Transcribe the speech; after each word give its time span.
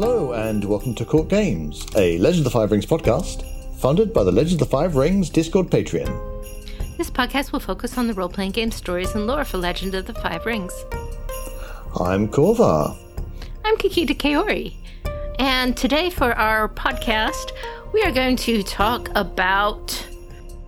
Hello, 0.00 0.30
and 0.30 0.64
welcome 0.64 0.94
to 0.94 1.04
Court 1.04 1.26
Games, 1.26 1.84
a 1.96 2.18
Legend 2.18 2.46
of 2.46 2.52
the 2.52 2.56
Five 2.56 2.70
Rings 2.70 2.86
podcast, 2.86 3.42
funded 3.80 4.14
by 4.14 4.22
the 4.22 4.30
Legend 4.30 4.62
of 4.62 4.68
the 4.68 4.70
Five 4.70 4.94
Rings 4.94 5.28
Discord 5.28 5.70
Patreon. 5.70 6.06
This 6.96 7.10
podcast 7.10 7.50
will 7.50 7.58
focus 7.58 7.98
on 7.98 8.06
the 8.06 8.14
role 8.14 8.28
playing 8.28 8.52
game 8.52 8.70
stories 8.70 9.16
and 9.16 9.26
lore 9.26 9.44
for 9.44 9.58
Legend 9.58 9.96
of 9.96 10.06
the 10.06 10.14
Five 10.14 10.46
Rings. 10.46 10.72
I'm 11.98 12.28
Korva. 12.28 12.96
I'm 13.64 13.76
Kakita 13.76 14.16
Kaori. 14.16 14.76
And 15.40 15.76
today, 15.76 16.10
for 16.10 16.32
our 16.34 16.68
podcast, 16.68 17.50
we 17.92 18.00
are 18.02 18.12
going 18.12 18.36
to 18.36 18.62
talk 18.62 19.10
about 19.16 20.06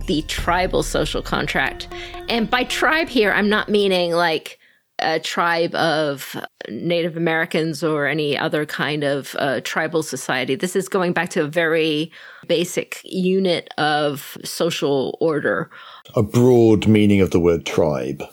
the 0.07 0.23
tribal 0.23 0.83
social 0.83 1.21
contract. 1.21 1.87
And 2.27 2.49
by 2.49 2.65
tribe 2.65 3.07
here, 3.07 3.31
I'm 3.31 3.47
not 3.47 3.69
meaning 3.69 4.11
like 4.11 4.59
a 5.01 5.19
tribe 5.19 5.73
of 5.75 6.35
Native 6.69 7.17
Americans 7.17 7.83
or 7.83 8.07
any 8.07 8.37
other 8.37 8.65
kind 8.65 9.03
of 9.03 9.35
uh, 9.39 9.61
tribal 9.61 10.03
society. 10.03 10.55
This 10.55 10.75
is 10.75 10.87
going 10.87 11.13
back 11.13 11.29
to 11.31 11.43
a 11.43 11.47
very 11.47 12.11
basic 12.47 13.01
unit 13.03 13.73
of 13.77 14.37
social 14.43 15.17
order. 15.19 15.69
A 16.15 16.23
broad 16.23 16.87
meaning 16.87 17.21
of 17.21 17.31
the 17.31 17.39
word 17.39 17.65
tribe. 17.65 18.23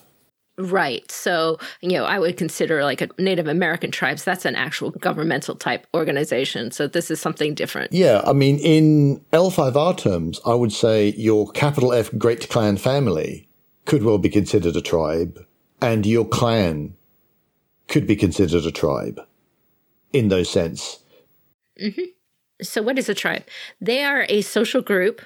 Right. 0.59 1.09
So, 1.11 1.59
you 1.81 1.93
know, 1.93 2.05
I 2.05 2.19
would 2.19 2.37
consider 2.37 2.83
like 2.83 3.01
a 3.01 3.09
Native 3.17 3.47
American 3.47 3.93
tribes, 3.93 4.25
that's 4.25 4.45
an 4.45 4.57
actual 4.57 4.91
governmental 4.91 5.55
type 5.55 5.87
organization. 5.95 6.73
So 6.73 6.89
this 6.89 7.13
is 7.13 7.21
something 7.21 7.55
different. 7.55 7.93
Yeah. 7.93 8.23
I 8.27 8.33
mean, 8.33 8.59
in 8.59 9.25
L5R 9.33 9.97
terms, 9.97 10.41
I 10.45 10.55
would 10.55 10.73
say 10.73 11.15
your 11.17 11.49
capital 11.53 11.93
F 11.93 12.11
great 12.19 12.49
clan 12.49 12.77
family 12.77 13.49
could 13.85 14.03
well 14.03 14.19
be 14.19 14.29
considered 14.29 14.75
a 14.75 14.81
tribe 14.81 15.39
and 15.81 16.07
your 16.07 16.27
clan 16.27 16.95
could 17.89 18.07
be 18.07 18.17
considered 18.17 18.65
a 18.65 18.71
tribe 18.71 19.21
in 20.13 20.29
those 20.29 20.51
sense. 20.51 21.03
Mm-hmm. 21.81 22.03
So, 22.61 22.83
what 22.83 22.99
is 22.99 23.09
a 23.09 23.15
tribe? 23.15 23.45
They 23.81 24.03
are 24.03 24.27
a 24.29 24.43
social 24.43 24.83
group 24.83 25.23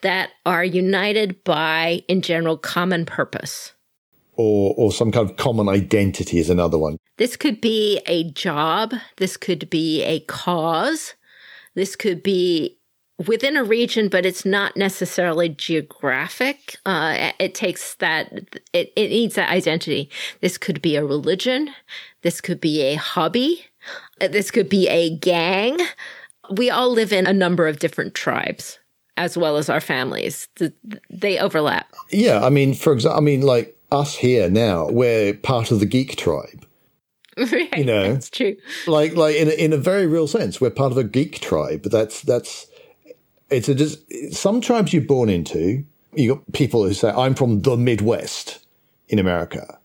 that 0.00 0.30
are 0.46 0.64
united 0.64 1.44
by, 1.44 2.02
in 2.08 2.22
general, 2.22 2.56
common 2.56 3.04
purpose. 3.04 3.72
Or, 4.36 4.74
or 4.76 4.92
some 4.92 5.12
kind 5.12 5.28
of 5.28 5.36
common 5.36 5.68
identity 5.68 6.38
is 6.38 6.48
another 6.48 6.78
one. 6.78 6.96
This 7.18 7.36
could 7.36 7.60
be 7.60 8.00
a 8.06 8.30
job. 8.32 8.94
This 9.18 9.36
could 9.36 9.68
be 9.68 10.02
a 10.02 10.20
cause. 10.20 11.14
This 11.74 11.94
could 11.94 12.22
be 12.22 12.78
within 13.26 13.56
a 13.56 13.64
region, 13.64 14.08
but 14.08 14.26
it's 14.26 14.44
not 14.44 14.76
necessarily 14.76 15.48
geographic. 15.48 16.76
Uh, 16.86 17.32
it 17.38 17.54
takes 17.54 17.94
that, 17.94 18.32
it, 18.72 18.92
it 18.96 19.08
needs 19.08 19.34
that 19.34 19.50
identity. 19.50 20.10
This 20.40 20.58
could 20.58 20.82
be 20.82 20.96
a 20.96 21.04
religion. 21.04 21.70
This 22.22 22.40
could 22.40 22.60
be 22.60 22.82
a 22.82 22.94
hobby. 22.94 23.66
This 24.20 24.50
could 24.50 24.68
be 24.68 24.88
a 24.88 25.16
gang. 25.16 25.78
We 26.50 26.70
all 26.70 26.90
live 26.90 27.12
in 27.12 27.26
a 27.26 27.32
number 27.32 27.66
of 27.66 27.78
different 27.78 28.14
tribes 28.14 28.78
as 29.16 29.36
well 29.36 29.56
as 29.56 29.68
our 29.68 29.80
families. 29.80 30.48
They 31.10 31.38
overlap. 31.38 31.92
Yeah. 32.10 32.44
I 32.44 32.50
mean, 32.50 32.74
for 32.74 32.92
example, 32.92 33.18
I 33.18 33.22
mean, 33.22 33.42
like 33.42 33.76
us 33.90 34.16
here 34.16 34.48
now, 34.48 34.88
we're 34.88 35.34
part 35.34 35.70
of 35.70 35.80
the 35.80 35.86
geek 35.86 36.16
tribe. 36.16 36.66
Right, 37.50 37.78
you 37.78 37.84
know, 37.84 38.12
that's 38.12 38.28
true. 38.28 38.56
Like, 38.86 39.16
like 39.16 39.36
in 39.36 39.48
a, 39.48 39.52
in 39.52 39.72
a 39.72 39.78
very 39.78 40.06
real 40.06 40.26
sense, 40.26 40.60
we're 40.60 40.68
part 40.68 40.92
of 40.92 40.98
a 40.98 41.04
geek 41.04 41.40
tribe. 41.40 41.84
That's 41.84 42.20
that's 42.20 42.66
it's 43.52 43.68
a 43.68 43.74
just 43.74 43.98
some 44.32 44.60
tribes 44.60 44.92
you're 44.92 45.02
born 45.02 45.28
into. 45.28 45.84
You 46.14 46.34
got 46.34 46.52
people 46.52 46.84
who 46.84 46.94
say, 46.94 47.10
"I'm 47.10 47.34
from 47.34 47.60
the 47.60 47.76
Midwest 47.76 48.58
in 49.08 49.18
America," 49.18 49.78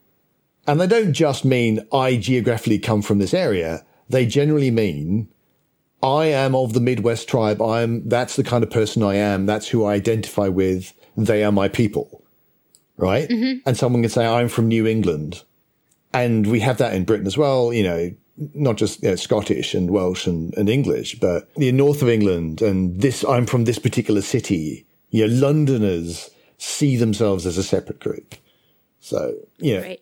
and 0.66 0.80
they 0.80 0.88
don't 0.88 1.14
just 1.14 1.46
mean 1.46 1.86
I 1.92 2.18
geographically 2.18 2.80
come 2.80 3.02
from 3.02 3.20
this 3.20 3.34
area. 3.34 3.86
They 4.10 4.26
generally 4.26 4.72
mean 4.72 5.30
I 6.02 6.26
am 6.26 6.56
of 6.56 6.74
the 6.74 6.80
Midwest 6.80 7.28
tribe. 7.28 7.62
I 7.62 7.82
am. 7.82 8.08
That's 8.08 8.36
the 8.36 8.44
kind 8.44 8.64
of 8.64 8.70
person 8.70 9.04
I 9.04 9.16
am. 9.16 9.46
That's 9.46 9.68
who 9.68 9.86
I 9.86 9.94
identify 9.94 10.48
with. 10.48 10.94
They 11.16 11.44
are 11.44 11.52
my 11.52 11.68
people, 11.68 12.24
right? 12.98 13.28
Mm-hmm. 13.28 13.60
And 13.66 13.78
someone 13.78 14.02
can 14.04 14.12
say, 14.12 14.26
"I'm 14.26 14.50
from 14.50 14.68
New 14.68 14.86
England," 14.86 15.44
and 16.14 16.46
we 16.48 16.60
have 16.60 16.78
that 16.78 16.94
in 16.94 17.06
Britain 17.06 17.28
as 17.28 17.38
well. 17.38 17.74
You 17.74 17.84
know, 17.84 18.12
not 18.54 18.78
just 18.78 19.02
you 19.02 19.10
know, 19.10 19.16
Scottish 19.16 19.74
and 19.74 19.92
Welsh 19.92 20.28
and, 20.28 20.54
and 20.58 20.70
English, 20.70 21.20
but 21.20 21.54
the 21.56 21.72
north 21.72 22.02
of 22.02 22.10
England 22.10 22.62
and 22.62 23.02
this, 23.02 23.24
I'm 23.26 23.46
from 23.46 23.66
this 23.66 23.80
particular 23.80 24.22
city. 24.22 24.86
You 25.10 25.28
know, 25.28 25.34
Londoners 25.34 26.30
see 26.58 26.98
themselves 26.98 27.46
as 27.46 27.58
a 27.58 27.64
separate 27.64 28.00
group. 28.00 28.36
So, 29.00 29.36
yeah. 29.58 29.80
Right. 29.80 30.02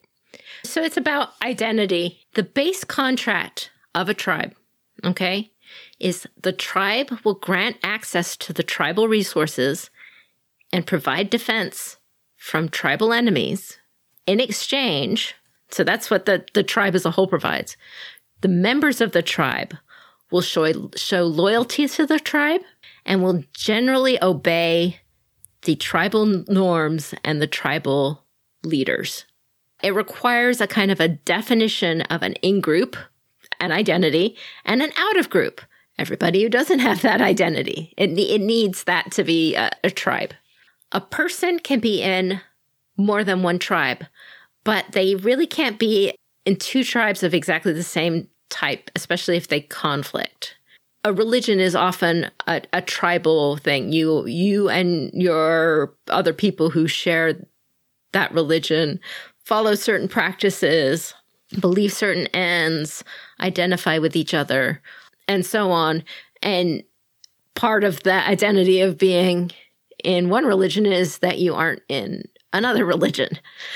So 0.63 0.81
it's 0.81 0.97
about 0.97 1.29
identity. 1.43 2.19
The 2.33 2.43
base 2.43 2.83
contract 2.83 3.71
of 3.93 4.09
a 4.09 4.13
tribe, 4.13 4.55
okay, 5.03 5.51
is 5.99 6.27
the 6.41 6.51
tribe 6.51 7.11
will 7.23 7.35
grant 7.35 7.77
access 7.83 8.35
to 8.37 8.53
the 8.53 8.63
tribal 8.63 9.07
resources 9.07 9.89
and 10.73 10.85
provide 10.85 11.29
defense 11.29 11.97
from 12.35 12.69
tribal 12.69 13.13
enemies 13.13 13.77
in 14.25 14.39
exchange. 14.39 15.35
So 15.71 15.83
that's 15.83 16.09
what 16.09 16.25
the, 16.25 16.45
the 16.53 16.63
tribe 16.63 16.95
as 16.95 17.05
a 17.05 17.11
whole 17.11 17.27
provides 17.27 17.77
the 18.41 18.47
members 18.47 19.01
of 19.01 19.11
the 19.11 19.21
tribe 19.21 19.75
will 20.31 20.41
show, 20.41 20.89
show 20.95 21.23
loyalty 21.23 21.87
to 21.87 22.05
the 22.05 22.19
tribe 22.19 22.61
and 23.05 23.23
will 23.23 23.43
generally 23.53 24.21
obey 24.21 24.99
the 25.63 25.75
tribal 25.75 26.43
norms 26.47 27.13
and 27.23 27.41
the 27.41 27.47
tribal 27.47 28.25
leaders. 28.63 29.25
It 29.83 29.93
requires 29.93 30.61
a 30.61 30.67
kind 30.67 30.91
of 30.91 30.99
a 30.99 31.07
definition 31.07 32.01
of 32.03 32.23
an 32.23 32.33
in 32.35 32.61
group, 32.61 32.95
an 33.59 33.71
identity, 33.71 34.37
and 34.63 34.81
an 34.81 34.91
out 34.97 35.17
of 35.17 35.29
group. 35.29 35.61
Everybody 35.97 36.43
who 36.43 36.49
doesn't 36.49 36.79
have 36.79 37.01
that 37.01 37.21
identity, 37.21 37.93
it, 37.97 38.17
it 38.17 38.41
needs 38.41 38.83
that 38.83 39.11
to 39.13 39.23
be 39.23 39.55
a, 39.55 39.71
a 39.83 39.89
tribe. 39.89 40.33
A 40.91 41.01
person 41.01 41.59
can 41.59 41.79
be 41.79 42.01
in 42.01 42.41
more 42.97 43.23
than 43.23 43.43
one 43.43 43.59
tribe, 43.59 44.05
but 44.63 44.85
they 44.91 45.15
really 45.15 45.47
can't 45.47 45.79
be 45.79 46.13
in 46.45 46.55
two 46.55 46.83
tribes 46.83 47.23
of 47.23 47.33
exactly 47.33 47.73
the 47.73 47.83
same 47.83 48.27
type, 48.49 48.91
especially 48.95 49.37
if 49.37 49.47
they 49.47 49.61
conflict. 49.61 50.55
A 51.03 51.13
religion 51.13 51.59
is 51.59 51.75
often 51.75 52.31
a, 52.47 52.61
a 52.73 52.81
tribal 52.81 53.57
thing. 53.57 53.91
You 53.91 54.25
you 54.25 54.69
and 54.69 55.11
your 55.13 55.93
other 56.07 56.33
people 56.33 56.69
who 56.69 56.87
share 56.87 57.35
that 58.13 58.31
religion 58.31 58.99
follow 59.43 59.75
certain 59.75 60.07
practices, 60.07 61.13
believe 61.59 61.93
certain 61.93 62.27
ends, 62.27 63.03
identify 63.39 63.99
with 63.99 64.15
each 64.15 64.33
other, 64.33 64.81
and 65.27 65.45
so 65.45 65.71
on. 65.71 66.03
And 66.41 66.83
part 67.53 67.83
of 67.83 68.01
the 68.03 68.27
identity 68.27 68.81
of 68.81 68.97
being 68.97 69.51
in 70.03 70.29
one 70.29 70.45
religion 70.45 70.85
is 70.85 71.19
that 71.19 71.39
you 71.39 71.53
aren't 71.53 71.81
in 71.87 72.23
another 72.53 72.85
religion. 72.95 73.29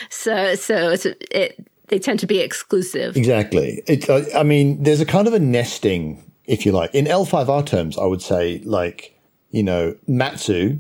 So 0.09 0.56
so 0.56 0.90
it's 0.90 1.06
it 1.06 1.68
they 1.90 2.00
tend 2.00 2.20
to 2.20 2.28
be 2.28 2.40
exclusive. 2.40 3.16
Exactly. 3.18 3.84
Uh, 4.08 4.24
I 4.36 4.44
mean, 4.44 4.82
there's 4.82 5.02
a 5.02 5.06
kind 5.06 5.28
of 5.28 5.34
a 5.34 5.40
nesting, 5.40 6.32
if 6.46 6.66
you 6.66 6.72
like. 6.72 6.94
In 6.94 7.06
L5R 7.06 7.66
terms, 7.66 7.98
I 7.98 8.06
would 8.06 8.22
say, 8.22 8.62
like, 8.64 9.20
you 9.52 9.64
know, 9.64 9.96
Matsu, 10.08 10.80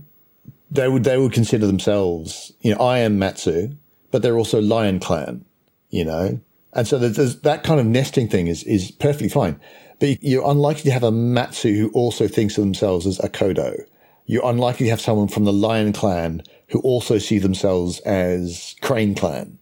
they 0.71 0.87
would 0.87 1.03
they 1.03 1.17
would 1.17 1.33
consider 1.33 1.67
themselves, 1.67 2.53
you 2.61 2.73
know, 2.73 2.81
I 2.81 2.99
am 2.99 3.19
Matsu, 3.19 3.71
but 4.11 4.21
they're 4.21 4.37
also 4.37 4.61
Lion 4.61 4.99
Clan, 4.99 5.43
you 5.89 6.05
know, 6.05 6.39
and 6.73 6.87
so 6.87 6.97
there's, 6.97 7.15
there's 7.15 7.39
that 7.41 7.63
kind 7.63 7.79
of 7.79 7.85
nesting 7.85 8.27
thing 8.27 8.47
is 8.47 8.63
is 8.63 8.91
perfectly 8.91 9.29
fine. 9.29 9.59
But 9.99 10.23
you're 10.23 10.49
unlikely 10.49 10.83
to 10.83 10.91
have 10.91 11.03
a 11.03 11.11
Matsu 11.11 11.75
who 11.75 11.89
also 11.89 12.27
thinks 12.27 12.57
of 12.57 12.63
themselves 12.63 13.05
as 13.05 13.17
Akodo. 13.19 13.83
You're 14.25 14.45
unlikely 14.45 14.85
to 14.85 14.89
have 14.91 15.01
someone 15.01 15.27
from 15.27 15.45
the 15.45 15.53
Lion 15.53 15.91
Clan 15.91 16.43
who 16.69 16.79
also 16.81 17.17
see 17.17 17.39
themselves 17.39 17.99
as 18.01 18.75
Crane 18.81 19.15
Clan 19.15 19.58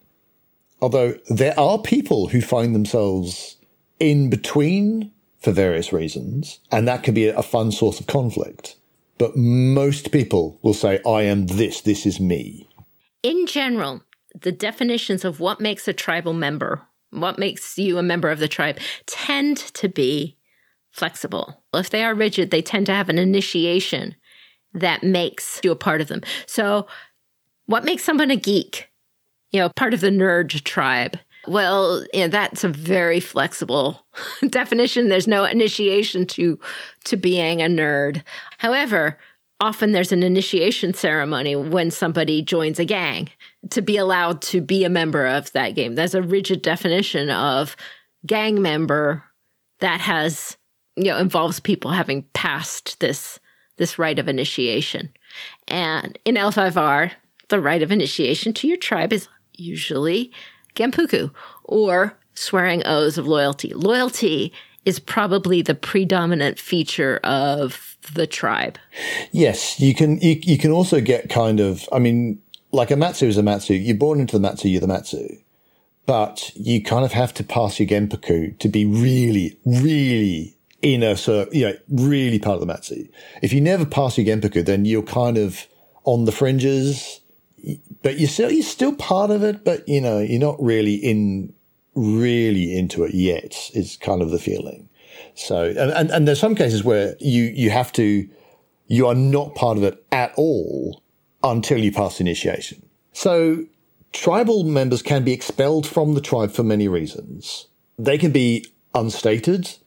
Although 0.81 1.15
there 1.29 1.59
are 1.59 1.79
people 1.79 2.27
who 2.27 2.41
find 2.41 2.75
themselves 2.75 3.57
in 3.99 4.29
between 4.29 5.11
for 5.39 5.51
various 5.51 5.93
reasons, 5.93 6.59
and 6.71 6.87
that 6.87 7.03
can 7.03 7.13
be 7.13 7.27
a 7.27 7.43
fun 7.43 7.71
source 7.71 7.99
of 7.99 8.07
conflict. 8.07 8.75
But 9.17 9.35
most 9.35 10.11
people 10.11 10.59
will 10.61 10.73
say, 10.73 10.99
I 11.05 11.23
am 11.23 11.47
this, 11.47 11.81
this 11.81 12.05
is 12.05 12.19
me. 12.19 12.67
In 13.23 13.47
general, 13.47 14.03
the 14.39 14.51
definitions 14.51 15.25
of 15.25 15.39
what 15.39 15.59
makes 15.59 15.87
a 15.87 15.93
tribal 15.93 16.33
member, 16.33 16.83
what 17.09 17.39
makes 17.39 17.77
you 17.77 17.97
a 17.97 18.03
member 18.03 18.29
of 18.29 18.39
the 18.39 18.47
tribe, 18.47 18.77
tend 19.05 19.57
to 19.57 19.89
be 19.89 20.37
flexible. 20.91 21.63
If 21.73 21.89
they 21.89 22.03
are 22.03 22.13
rigid, 22.13 22.51
they 22.51 22.61
tend 22.61 22.85
to 22.87 22.93
have 22.93 23.09
an 23.09 23.17
initiation 23.17 24.15
that 24.73 25.03
makes 25.03 25.59
you 25.63 25.71
a 25.71 25.75
part 25.75 26.01
of 26.01 26.07
them. 26.07 26.21
So, 26.45 26.87
what 27.65 27.85
makes 27.85 28.03
someone 28.03 28.31
a 28.31 28.35
geek? 28.35 28.89
You 29.51 29.59
know, 29.59 29.69
part 29.69 29.93
of 29.93 30.01
the 30.01 30.09
nerd 30.09 30.63
tribe. 30.63 31.17
Well, 31.47 32.05
you 32.13 32.21
know, 32.21 32.27
that's 32.27 32.63
a 32.63 32.69
very 32.69 33.19
flexible 33.19 34.05
definition. 34.49 35.07
There's 35.07 35.27
no 35.27 35.45
initiation 35.45 36.25
to 36.27 36.59
to 37.05 37.17
being 37.17 37.61
a 37.61 37.65
nerd. 37.65 38.23
However, 38.57 39.17
often 39.59 39.91
there's 39.91 40.11
an 40.11 40.23
initiation 40.23 40.93
ceremony 40.93 41.55
when 41.55 41.89
somebody 41.89 42.41
joins 42.41 42.79
a 42.79 42.85
gang 42.85 43.29
to 43.69 43.81
be 43.81 43.97
allowed 43.97 44.41
to 44.41 44.61
be 44.61 44.83
a 44.83 44.89
member 44.89 45.25
of 45.25 45.51
that 45.53 45.73
game. 45.75 45.95
There's 45.95 46.15
a 46.15 46.21
rigid 46.21 46.61
definition 46.61 47.29
of 47.29 47.75
gang 48.25 48.61
member 48.61 49.23
that 49.79 50.01
has 50.01 50.57
you 50.97 51.05
know 51.05 51.17
involves 51.17 51.59
people 51.59 51.91
having 51.91 52.23
passed 52.33 52.99
this 52.99 53.39
this 53.77 53.97
rite 53.97 54.19
of 54.19 54.27
initiation. 54.27 55.09
And 55.67 56.17
in 56.25 56.35
L5R, 56.35 57.11
the 57.49 57.61
rite 57.61 57.83
of 57.83 57.91
initiation 57.91 58.53
to 58.53 58.67
your 58.67 58.77
tribe 58.77 59.13
is 59.13 59.29
usually 59.57 60.31
Genpuku 60.75 61.31
or 61.63 62.17
swearing 62.33 62.83
oaths 62.85 63.17
of 63.17 63.27
loyalty. 63.27 63.73
Loyalty 63.73 64.53
is 64.85 64.99
probably 64.99 65.61
the 65.61 65.75
predominant 65.75 66.59
feature 66.59 67.17
of 67.23 67.97
the 68.13 68.27
tribe. 68.27 68.77
Yes, 69.31 69.79
you 69.79 69.93
can 69.93 70.19
you, 70.21 70.39
you 70.41 70.57
can 70.57 70.71
also 70.71 71.01
get 71.01 71.29
kind 71.29 71.59
of 71.59 71.89
I 71.91 71.99
mean 71.99 72.41
like 72.71 72.91
a 72.91 72.95
matsu 72.95 73.25
is 73.25 73.37
a 73.37 73.43
matsu. 73.43 73.73
You're 73.73 73.97
born 73.97 74.19
into 74.19 74.37
the 74.37 74.41
matsu, 74.41 74.69
you're 74.69 74.81
the 74.81 74.87
matsu. 74.87 75.27
But 76.05 76.51
you 76.55 76.81
kind 76.81 77.03
of 77.03 77.11
have 77.11 77.33
to 77.33 77.43
pass 77.43 77.79
your 77.79 77.89
genpuku 77.89 78.57
to 78.59 78.69
be 78.69 78.85
really, 78.85 79.57
really 79.65 80.55
in 80.81 81.03
a 81.03 81.17
so 81.17 81.47
you 81.51 81.67
know 81.67 81.73
really 81.89 82.39
part 82.39 82.55
of 82.55 82.61
the 82.61 82.65
matsu. 82.65 83.07
If 83.41 83.51
you 83.51 83.59
never 83.59 83.85
pass 83.85 84.17
your 84.17 84.25
genpuku, 84.25 84.65
then 84.65 84.85
you're 84.85 85.03
kind 85.03 85.37
of 85.37 85.67
on 86.05 86.23
the 86.23 86.31
fringes, 86.31 87.19
but 88.01 88.19
you're 88.19 88.29
still 88.29 88.51
you're 88.51 88.63
still 88.63 88.95
part 88.95 89.31
of 89.31 89.43
it. 89.43 89.63
But 89.63 89.87
you 89.87 90.01
know 90.01 90.19
you're 90.19 90.39
not 90.39 90.61
really 90.61 90.95
in 90.95 91.53
really 91.95 92.77
into 92.77 93.03
it 93.03 93.13
yet. 93.13 93.71
Is 93.73 93.97
kind 93.97 94.21
of 94.21 94.31
the 94.31 94.39
feeling. 94.39 94.89
So 95.35 95.65
and, 95.65 95.91
and 95.91 96.11
and 96.11 96.27
there's 96.27 96.39
some 96.39 96.55
cases 96.55 96.83
where 96.83 97.15
you 97.19 97.43
you 97.43 97.69
have 97.69 97.91
to 97.93 98.27
you 98.87 99.07
are 99.07 99.15
not 99.15 99.55
part 99.55 99.77
of 99.77 99.83
it 99.83 100.03
at 100.11 100.33
all 100.37 101.03
until 101.43 101.77
you 101.77 101.91
pass 101.91 102.19
initiation. 102.19 102.87
So 103.13 103.65
tribal 104.13 104.63
members 104.63 105.01
can 105.01 105.23
be 105.23 105.33
expelled 105.33 105.85
from 105.85 106.13
the 106.13 106.21
tribe 106.21 106.51
for 106.51 106.63
many 106.63 106.87
reasons. 106.87 107.67
They 107.99 108.17
can 108.17 108.31
be 108.31 108.65
unstated 108.93 109.77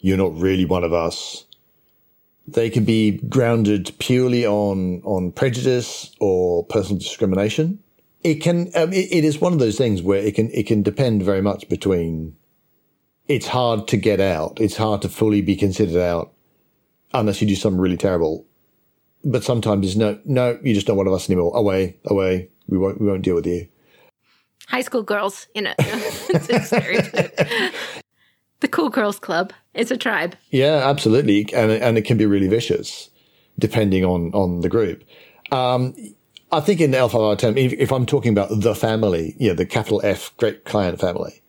you're 0.00 0.16
not 0.16 0.38
really 0.38 0.64
one 0.64 0.84
of 0.84 0.92
us. 0.92 1.44
They 2.52 2.70
can 2.70 2.84
be 2.84 3.18
grounded 3.28 3.92
purely 3.98 4.46
on, 4.46 5.02
on 5.04 5.32
prejudice 5.32 6.14
or 6.18 6.64
personal 6.64 6.98
discrimination. 6.98 7.78
It 8.24 8.36
can, 8.36 8.70
um, 8.74 8.92
it, 8.92 9.12
it 9.12 9.24
is 9.24 9.40
one 9.40 9.52
of 9.52 9.58
those 9.58 9.76
things 9.76 10.02
where 10.02 10.20
it 10.20 10.34
can, 10.34 10.50
it 10.52 10.66
can 10.66 10.82
depend 10.82 11.22
very 11.22 11.42
much 11.42 11.68
between 11.68 12.36
it's 13.28 13.46
hard 13.46 13.86
to 13.88 13.96
get 13.98 14.20
out. 14.20 14.58
It's 14.60 14.76
hard 14.76 15.02
to 15.02 15.08
fully 15.08 15.42
be 15.42 15.56
considered 15.56 16.00
out 16.00 16.32
unless 17.12 17.42
you 17.42 17.46
do 17.46 17.54
something 17.54 17.80
really 17.80 17.98
terrible. 17.98 18.46
But 19.24 19.44
sometimes 19.44 19.86
it's 19.86 19.96
no, 19.96 20.18
no, 20.24 20.58
you're 20.62 20.74
just 20.74 20.88
not 20.88 20.96
one 20.96 21.06
of 21.06 21.12
us 21.12 21.28
anymore. 21.28 21.54
Away, 21.54 21.98
away. 22.06 22.48
We 22.66 22.78
won't, 22.78 23.00
we 23.00 23.06
won't 23.06 23.22
deal 23.22 23.34
with 23.34 23.46
you. 23.46 23.68
High 24.68 24.82
school 24.82 25.02
girls, 25.02 25.48
you 25.54 25.62
know. 25.62 25.74
The 28.60 28.68
Cool 28.68 28.90
Girls 28.90 29.18
Club. 29.18 29.52
It's 29.74 29.90
a 29.90 29.96
tribe. 29.96 30.36
Yeah, 30.50 30.88
absolutely, 30.88 31.52
and 31.54 31.70
and 31.70 31.96
it 31.96 32.02
can 32.02 32.18
be 32.18 32.26
really 32.26 32.48
vicious, 32.48 33.10
depending 33.58 34.04
on 34.04 34.32
on 34.34 34.60
the 34.60 34.68
group. 34.68 35.04
Um, 35.52 35.94
I 36.50 36.60
think 36.60 36.80
in 36.80 36.90
the 36.92 36.98
L5R 36.98 37.38
term, 37.38 37.58
if, 37.58 37.72
if, 37.74 37.92
I'm 37.92 38.06
talking 38.06 38.32
about 38.32 38.48
the 38.50 38.74
family, 38.74 39.34
you 39.38 39.48
know, 39.48 39.54
the 39.54 39.66
capital 39.66 40.00
F 40.02 40.34
great 40.38 40.64
clan 40.64 40.96
family, 40.96 41.42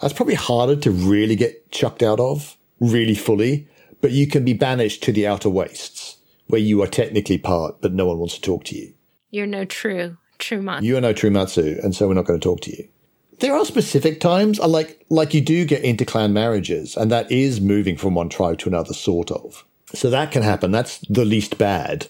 that's 0.00 0.12
probably 0.12 0.34
harder 0.34 0.76
to 0.76 0.90
really 0.90 1.36
get 1.36 1.70
chucked 1.70 2.02
out 2.02 2.20
of 2.20 2.56
really 2.78 3.14
fully. 3.14 3.68
But 4.00 4.12
you 4.12 4.26
can 4.26 4.44
be 4.44 4.52
banished 4.52 5.02
to 5.04 5.12
the 5.12 5.26
outer 5.26 5.48
wastes 5.48 6.18
where 6.48 6.60
you 6.60 6.82
are 6.82 6.86
technically 6.86 7.38
part, 7.38 7.80
but 7.80 7.94
no 7.94 8.06
one 8.06 8.18
wants 8.18 8.34
to 8.34 8.40
talk 8.40 8.64
to 8.64 8.76
you. 8.76 8.92
You're 9.30 9.46
no 9.46 9.64
true 9.64 10.18
true 10.38 10.62
matsu. 10.62 10.86
You 10.86 10.96
are 10.96 11.00
no 11.00 11.12
true 11.12 11.30
matsu, 11.30 11.78
and 11.82 11.94
so 11.94 12.08
we're 12.08 12.14
not 12.14 12.26
going 12.26 12.38
to 12.38 12.44
talk 12.44 12.60
to 12.62 12.70
you. 12.70 12.88
There 13.40 13.54
are 13.54 13.64
specific 13.64 14.20
times, 14.20 14.58
like 14.58 15.04
like 15.08 15.34
you 15.34 15.40
do 15.40 15.64
get 15.64 15.82
interclan 15.82 16.32
marriages, 16.32 16.96
and 16.96 17.10
that 17.10 17.30
is 17.30 17.60
moving 17.60 17.96
from 17.96 18.14
one 18.14 18.28
tribe 18.28 18.58
to 18.60 18.68
another, 18.68 18.94
sort 18.94 19.30
of. 19.30 19.64
So 19.92 20.10
that 20.10 20.32
can 20.32 20.42
happen. 20.42 20.70
That's 20.70 20.98
the 21.08 21.24
least 21.24 21.58
bad. 21.58 22.08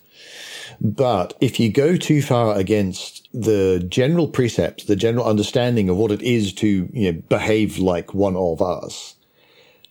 But 0.81 1.37
if 1.41 1.61
you 1.61 1.71
go 1.71 1.97
too 1.97 2.23
far 2.23 2.57
against 2.57 3.29
the 3.33 3.85
general 3.89 4.29
precepts, 4.29 4.85
the 4.85 4.97
general 4.97 5.27
understanding 5.27 5.89
of 5.89 5.97
what 5.97 6.11
it 6.13 6.23
is 6.23 6.53
to 6.55 6.89
you 6.93 7.13
know, 7.13 7.21
behave 7.29 7.79
like 7.79 8.15
one 8.15 8.37
of 8.37 8.61
us, 8.61 9.15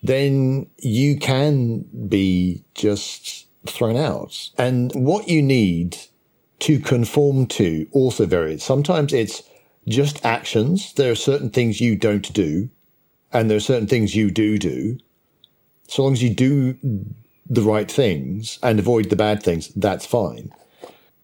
then 0.01 0.67
you 0.77 1.17
can 1.17 1.85
be 2.07 2.63
just 2.75 3.47
thrown 3.65 3.95
out. 3.95 4.49
And 4.57 4.91
what 4.93 5.29
you 5.29 5.41
need 5.41 5.97
to 6.59 6.79
conform 6.79 7.45
to 7.47 7.87
also 7.91 8.25
varies. 8.25 8.63
Sometimes 8.63 9.13
it's 9.13 9.43
just 9.87 10.23
actions. 10.25 10.93
There 10.93 11.11
are 11.11 11.15
certain 11.15 11.49
things 11.49 11.81
you 11.81 11.95
don't 11.95 12.31
do, 12.33 12.69
and 13.31 13.49
there 13.49 13.57
are 13.57 13.61
certain 13.61 13.87
things 13.87 14.15
you 14.15 14.31
do 14.31 14.57
do. 14.57 14.97
So 15.87 16.03
long 16.03 16.13
as 16.13 16.23
you 16.23 16.33
do 16.33 16.77
the 17.49 17.61
right 17.61 17.91
things 17.91 18.59
and 18.63 18.79
avoid 18.79 19.09
the 19.09 19.15
bad 19.15 19.43
things, 19.43 19.69
that's 19.69 20.05
fine. 20.05 20.53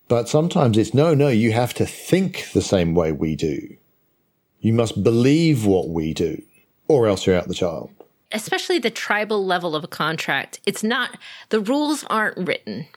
But 0.07 0.27
sometimes 0.27 0.77
it's 0.77 0.93
no, 0.93 1.13
no, 1.13 1.29
you 1.29 1.51
have 1.51 1.73
to 1.75 1.85
think 1.85 2.51
the 2.53 2.61
same 2.61 2.95
way 2.95 3.11
we 3.11 3.35
do. 3.35 3.75
You 4.59 4.73
must 4.73 5.03
believe 5.03 5.65
what 5.65 5.89
we 5.89 6.13
do, 6.13 6.41
or 6.87 7.07
else 7.07 7.25
you're 7.25 7.37
out 7.37 7.47
the 7.47 7.53
child. 7.53 7.91
Especially 8.31 8.77
the 8.77 8.91
tribal 8.91 9.45
level 9.45 9.75
of 9.75 9.83
a 9.83 9.87
contract. 9.87 10.59
It's 10.65 10.83
not, 10.83 11.17
the 11.49 11.59
rules 11.59 12.03
aren't 12.09 12.37
written 12.37 12.87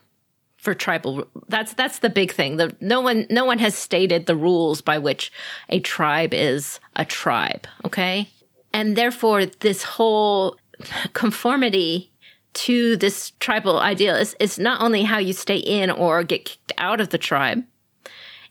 for 0.62 0.75
tribal 0.75 1.26
that's 1.49 1.75
that's 1.75 1.99
the 1.99 2.09
big 2.09 2.32
thing. 2.32 2.56
The 2.56 2.75
no 2.81 3.00
one 3.00 3.26
no 3.29 3.44
one 3.44 3.59
has 3.59 3.76
stated 3.76 4.26
the 4.26 4.37
rules 4.37 4.81
by 4.81 4.97
which 4.97 5.31
a 5.69 5.81
tribe 5.81 6.32
is 6.32 6.81
a 6.97 7.05
tribe 7.05 7.67
okay? 7.85 8.31
And 8.73 8.97
therefore 8.97 9.44
this 9.44 9.82
whole 9.82 10.56
conformity 11.12 12.11
to 12.55 12.97
this 12.97 13.32
tribal 13.41 13.79
ideal 13.81 14.14
is, 14.14 14.37
is 14.38 14.59
not 14.59 14.81
only 14.81 15.03
how 15.03 15.19
you 15.19 15.32
stay 15.32 15.56
in 15.56 15.91
or 15.91 16.23
get 16.23 16.44
kicked 16.44 16.73
out 16.79 17.00
of 17.00 17.11
the 17.11 17.19
tribe 17.19 17.65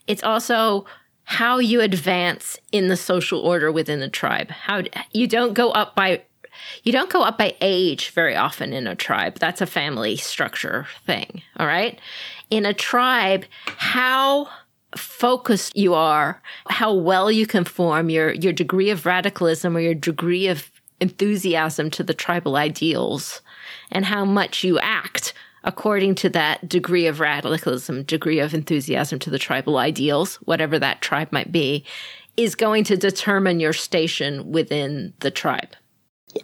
it's 0.06 0.22
also 0.22 0.84
how 1.24 1.58
you 1.58 1.80
advance 1.80 2.58
in 2.72 2.88
the 2.88 2.96
social 2.96 3.40
order 3.40 3.70
within 3.70 4.00
the 4.00 4.08
tribe. 4.08 4.50
How 4.50 4.82
you 5.12 5.26
don't 5.26 5.54
go 5.54 5.70
up 5.70 5.94
by 5.94 6.22
you 6.82 6.92
don't 6.92 7.10
go 7.10 7.22
up 7.22 7.38
by 7.38 7.54
age 7.60 8.10
very 8.10 8.36
often 8.36 8.72
in 8.72 8.86
a 8.86 8.94
tribe. 8.94 9.38
That's 9.38 9.60
a 9.60 9.66
family 9.66 10.16
structure 10.16 10.86
thing. 11.04 11.42
All 11.58 11.66
right. 11.66 12.00
In 12.50 12.66
a 12.66 12.74
tribe, 12.74 13.44
how 13.64 14.48
focused 14.96 15.76
you 15.76 15.94
are, 15.94 16.40
how 16.68 16.92
well 16.92 17.30
you 17.30 17.46
conform, 17.46 18.10
your 18.10 18.32
your 18.32 18.52
degree 18.52 18.90
of 18.90 19.06
radicalism 19.06 19.76
or 19.76 19.80
your 19.80 19.94
degree 19.94 20.48
of 20.48 20.70
enthusiasm 21.00 21.90
to 21.90 22.02
the 22.02 22.14
tribal 22.14 22.56
ideals, 22.56 23.40
and 23.90 24.04
how 24.04 24.24
much 24.24 24.62
you 24.64 24.78
act 24.80 25.34
according 25.64 26.14
to 26.16 26.28
that 26.28 26.68
degree 26.68 27.06
of 27.06 27.20
radicalism, 27.20 28.02
degree 28.02 28.40
of 28.40 28.52
enthusiasm 28.52 29.18
to 29.20 29.30
the 29.30 29.38
tribal 29.38 29.78
ideals, 29.78 30.36
whatever 30.36 30.78
that 30.78 31.00
tribe 31.00 31.30
might 31.30 31.52
be, 31.52 31.84
is 32.36 32.54
going 32.54 32.84
to 32.84 32.96
determine 32.96 33.60
your 33.60 33.72
station 33.72 34.50
within 34.50 35.12
the 35.20 35.30
tribe. 35.30 35.76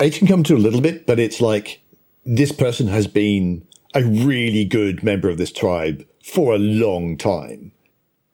Age 0.00 0.18
can 0.18 0.26
come 0.26 0.42
to 0.44 0.54
a 0.54 0.58
little 0.58 0.80
bit, 0.80 1.06
but 1.06 1.18
it's 1.18 1.40
like 1.40 1.80
this 2.24 2.52
person 2.52 2.88
has 2.88 3.06
been 3.06 3.66
a 3.94 4.04
really 4.04 4.64
good 4.64 5.02
member 5.02 5.28
of 5.28 5.38
this 5.38 5.52
tribe 5.52 6.06
for 6.22 6.54
a 6.54 6.58
long 6.58 7.16
time, 7.16 7.72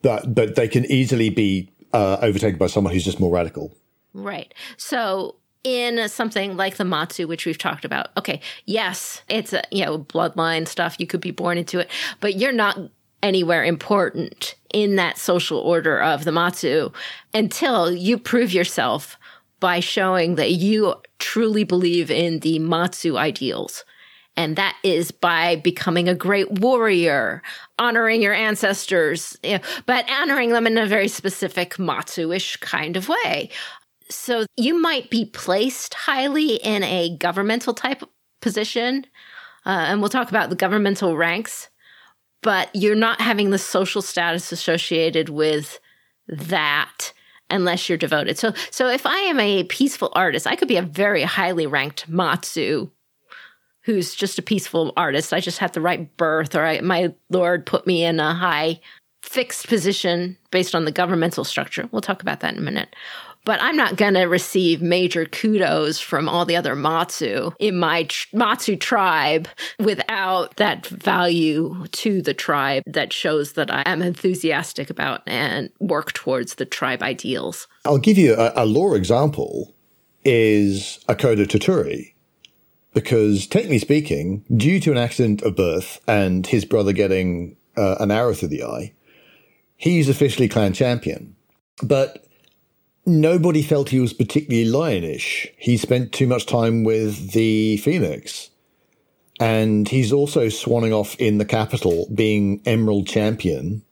but 0.02 0.34
but 0.34 0.56
they 0.56 0.68
can 0.68 0.84
easily 0.87 1.30
be 1.30 1.70
uh, 1.92 2.18
overtaken 2.20 2.58
by 2.58 2.66
someone 2.66 2.92
who's 2.92 3.04
just 3.04 3.20
more 3.20 3.32
radical. 3.32 3.75
Right. 4.12 4.52
So 4.76 5.37
in 5.64 6.08
something 6.08 6.56
like 6.56 6.76
the 6.76 6.84
matsu 6.84 7.26
which 7.26 7.46
we've 7.46 7.56
talked 7.56 7.87
about 7.87 8.08
okay 8.18 8.38
yes 8.66 9.23
it's 9.30 9.54
a 9.54 9.62
you 9.70 9.82
know 9.82 9.99
bloodline 9.99 10.68
stuff 10.68 11.00
you 11.00 11.06
could 11.06 11.23
be 11.23 11.30
born 11.30 11.56
into 11.56 11.78
it 11.78 11.90
but 12.20 12.37
you're 12.37 12.52
not 12.52 12.78
anywhere 13.23 13.64
important 13.64 14.54
in 14.75 14.96
that 14.96 15.16
social 15.16 15.58
order 15.58 15.99
of 15.99 16.25
the 16.25 16.32
matsu 16.32 16.90
until 17.32 17.90
you 17.90 18.18
prove 18.18 18.52
yourself 18.52 19.18
by 19.64 19.80
showing 19.80 20.35
that 20.35 20.50
you 20.50 20.94
truly 21.18 21.64
believe 21.64 22.11
in 22.11 22.40
the 22.40 22.59
Matsu 22.59 23.16
ideals. 23.16 23.83
And 24.37 24.56
that 24.56 24.76
is 24.85 25.11
by 25.11 25.56
becoming 25.56 26.06
a 26.06 26.14
great 26.14 26.61
warrior, 26.61 27.40
honoring 27.78 28.21
your 28.21 28.35
ancestors, 28.35 29.38
you 29.42 29.52
know, 29.52 29.61
but 29.87 30.04
honoring 30.11 30.50
them 30.50 30.66
in 30.66 30.76
a 30.76 30.87
very 30.87 31.09
specific 31.09 31.78
Matsu-ish 31.78 32.59
kind 32.59 32.94
of 32.99 33.09
way. 33.09 33.49
So 34.11 34.44
you 34.59 34.78
might 34.78 35.09
be 35.09 35.25
placed 35.25 35.94
highly 35.94 36.56
in 36.56 36.83
a 36.83 37.16
governmental 37.16 37.73
type 37.73 38.02
position, 38.42 39.06
uh, 39.64 39.87
and 39.88 40.02
we'll 40.02 40.11
talk 40.11 40.28
about 40.28 40.50
the 40.50 40.56
governmental 40.56 41.16
ranks, 41.16 41.71
but 42.42 42.68
you're 42.75 42.94
not 42.94 43.23
having 43.23 43.49
the 43.49 43.59
social 43.59 44.02
status 44.02 44.52
associated 44.52 45.30
with 45.30 45.80
that 46.28 47.14
unless 47.50 47.88
you're 47.88 47.98
devoted. 47.98 48.38
So 48.38 48.52
so 48.70 48.88
if 48.88 49.06
I 49.06 49.18
am 49.18 49.40
a 49.40 49.64
peaceful 49.64 50.12
artist, 50.14 50.46
I 50.46 50.56
could 50.56 50.68
be 50.68 50.76
a 50.76 50.82
very 50.82 51.22
highly 51.22 51.66
ranked 51.66 52.08
matsu 52.08 52.90
who's 53.82 54.14
just 54.14 54.38
a 54.38 54.42
peaceful 54.42 54.92
artist. 54.96 55.32
I 55.32 55.40
just 55.40 55.58
had 55.58 55.74
the 55.74 55.80
right 55.80 56.14
birth 56.16 56.54
or 56.54 56.64
I, 56.64 56.80
my 56.80 57.14
lord 57.30 57.66
put 57.66 57.86
me 57.86 58.04
in 58.04 58.18
a 58.18 58.34
high 58.34 58.80
fixed 59.25 59.66
position 59.69 60.37
based 60.50 60.75
on 60.75 60.85
the 60.85 60.93
governmental 60.93 61.45
structure. 61.45 61.88
We'll 61.90 62.02
talk 62.02 62.23
about 62.23 62.40
that 62.40 62.52
in 62.52 62.59
a 62.59 62.62
minute. 62.62 62.95
but 63.45 63.61
I'm 63.62 63.76
not 63.76 63.97
going 63.97 64.14
to 64.14 64.25
receive 64.25 64.81
major 64.81 65.26
kudos 65.26 66.00
from 66.00 66.28
all 66.28 66.45
the 66.45 66.57
other 66.57 66.75
Matsu 66.75 67.52
in 67.59 67.76
my 67.76 68.04
tr- 68.04 68.26
Matsu 68.33 68.76
tribe 68.76 69.49
without 69.78 70.57
that 70.57 70.87
value 70.87 71.87
to 71.93 72.23
the 72.23 72.35
tribe 72.35 72.83
that 72.87 73.12
shows 73.12 73.52
that 73.52 73.71
I 73.71 73.83
am 73.87 74.02
enthusiastic 74.02 74.90
about 74.90 75.23
and 75.26 75.71
work 75.78 76.12
towards 76.12 76.54
the 76.54 76.64
tribe 76.64 77.02
ideals. 77.02 77.69
I'll 77.85 77.99
give 77.99 78.19
you 78.19 78.35
a, 78.35 78.52
a 78.57 78.66
lore 78.66 78.97
example 78.97 79.75
is 80.25 80.99
Akodo 81.09 81.47
Toturi. 81.47 82.12
Because 82.95 83.49
technically 83.49 83.81
speaking, 83.81 84.45
due 84.57 84.78
to 84.78 84.93
an 84.93 84.97
accident 84.97 85.43
of 85.43 85.57
birth 85.57 86.00
and 86.07 86.47
his 86.47 86.64
brother 86.64 86.93
getting 86.93 87.57
uh, 87.76 87.97
an 87.99 88.12
arrow 88.12 88.35
through 88.35 88.49
the 88.49 88.62
eye, 88.62 88.93
he's 89.76 90.09
officially 90.09 90.49
clan 90.49 90.73
champion. 90.73 91.37
But 91.83 92.26
nobody 93.07 93.62
felt 93.62 93.90
he 93.90 94.00
was 94.00 94.12
particularly 94.12 94.69
lionish. 94.71 95.49
He 95.57 95.76
spent 95.76 96.12
too 96.12 96.26
much 96.26 96.47
time 96.47 96.85
with 96.85 97.33
the 97.33 97.76
Phoenix. 97.78 98.50
And 99.40 99.88
he's 99.88 100.12
also 100.12 100.47
swanning 100.47 100.93
off 100.93 101.16
in 101.16 101.38
the 101.38 101.45
capital 101.45 102.09
being 102.14 102.62
Emerald 102.64 103.09
Champion. 103.09 103.83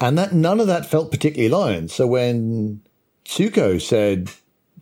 And 0.00 0.18
that 0.18 0.32
none 0.32 0.60
of 0.60 0.66
that 0.66 0.86
felt 0.86 1.12
particularly 1.12 1.48
lion. 1.48 1.88
So 1.88 2.06
when 2.06 2.82
Tsuko 3.24 3.80
said, 3.80 4.30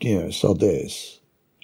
you 0.00 0.18
know, 0.18 0.30
so 0.30 0.54
this, 0.54 1.20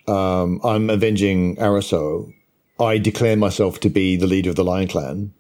um, 0.07 0.61
I'm 0.63 0.91
avenging 0.91 1.57
Arasou, 1.57 2.35
I 2.79 2.99
declare 2.99 3.37
myself 3.37 3.81
to 3.81 3.89
be 3.89 4.17
the 4.17 4.27
leader 4.27 4.51
of 4.51 4.57
the 4.57 4.65
Lion 4.65 4.89
Clan. 4.89 5.33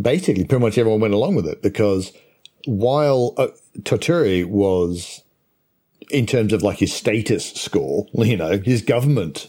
Basically, 0.00 0.44
pretty 0.44 0.64
much 0.64 0.78
everyone 0.78 1.00
went 1.00 1.14
along 1.14 1.34
with 1.34 1.46
it 1.46 1.62
because 1.62 2.12
while 2.66 3.34
uh, 3.36 3.48
Toturi 3.80 4.44
was 4.44 5.22
in 6.10 6.26
terms 6.26 6.52
of 6.52 6.62
like 6.62 6.78
his 6.78 6.92
status 6.92 7.52
score, 7.52 8.06
you 8.14 8.36
know, 8.36 8.58
his 8.58 8.82
government 8.82 9.48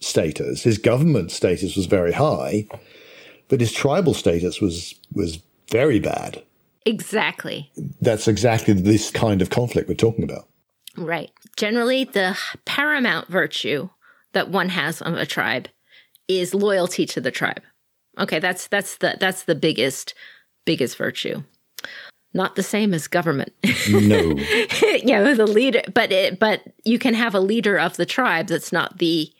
status, 0.00 0.62
his 0.62 0.78
government 0.78 1.30
status 1.30 1.76
was 1.76 1.86
very 1.86 2.12
high, 2.12 2.66
but 3.48 3.60
his 3.60 3.72
tribal 3.72 4.14
status 4.14 4.60
was 4.60 4.94
was 5.12 5.40
very 5.70 6.00
bad. 6.00 6.42
Exactly. 6.84 7.70
That's 8.00 8.26
exactly 8.26 8.74
this 8.74 9.10
kind 9.10 9.40
of 9.40 9.50
conflict 9.50 9.88
we're 9.88 9.94
talking 9.94 10.24
about. 10.24 10.48
Right. 10.96 11.30
Generally, 11.56 12.04
the 12.04 12.36
paramount 12.64 13.28
virtue 13.28 13.88
that 14.32 14.50
one 14.50 14.70
has 14.70 15.00
of 15.00 15.14
a 15.14 15.24
tribe 15.24 15.68
is 16.28 16.54
loyalty 16.54 17.06
to 17.06 17.20
the 17.20 17.30
tribe. 17.30 17.62
Okay, 18.18 18.40
that's 18.40 18.66
that's 18.66 18.96
the 18.98 19.16
that's 19.18 19.44
the 19.44 19.54
biggest 19.54 20.14
biggest 20.64 20.96
virtue 20.96 21.42
not 22.34 22.56
the 22.56 22.62
same 22.62 22.94
as 22.94 23.08
government. 23.08 23.52
No. 23.90 24.36
you 24.80 25.04
know, 25.04 25.34
the 25.34 25.46
leader, 25.46 25.82
but 25.92 26.12
it, 26.12 26.38
but 26.38 26.62
you 26.84 26.98
can 26.98 27.14
have 27.14 27.34
a 27.34 27.40
leader 27.40 27.78
of 27.78 27.96
the 27.96 28.06
tribe 28.06 28.48
that's 28.48 28.72
not 28.72 28.98
the 28.98 29.30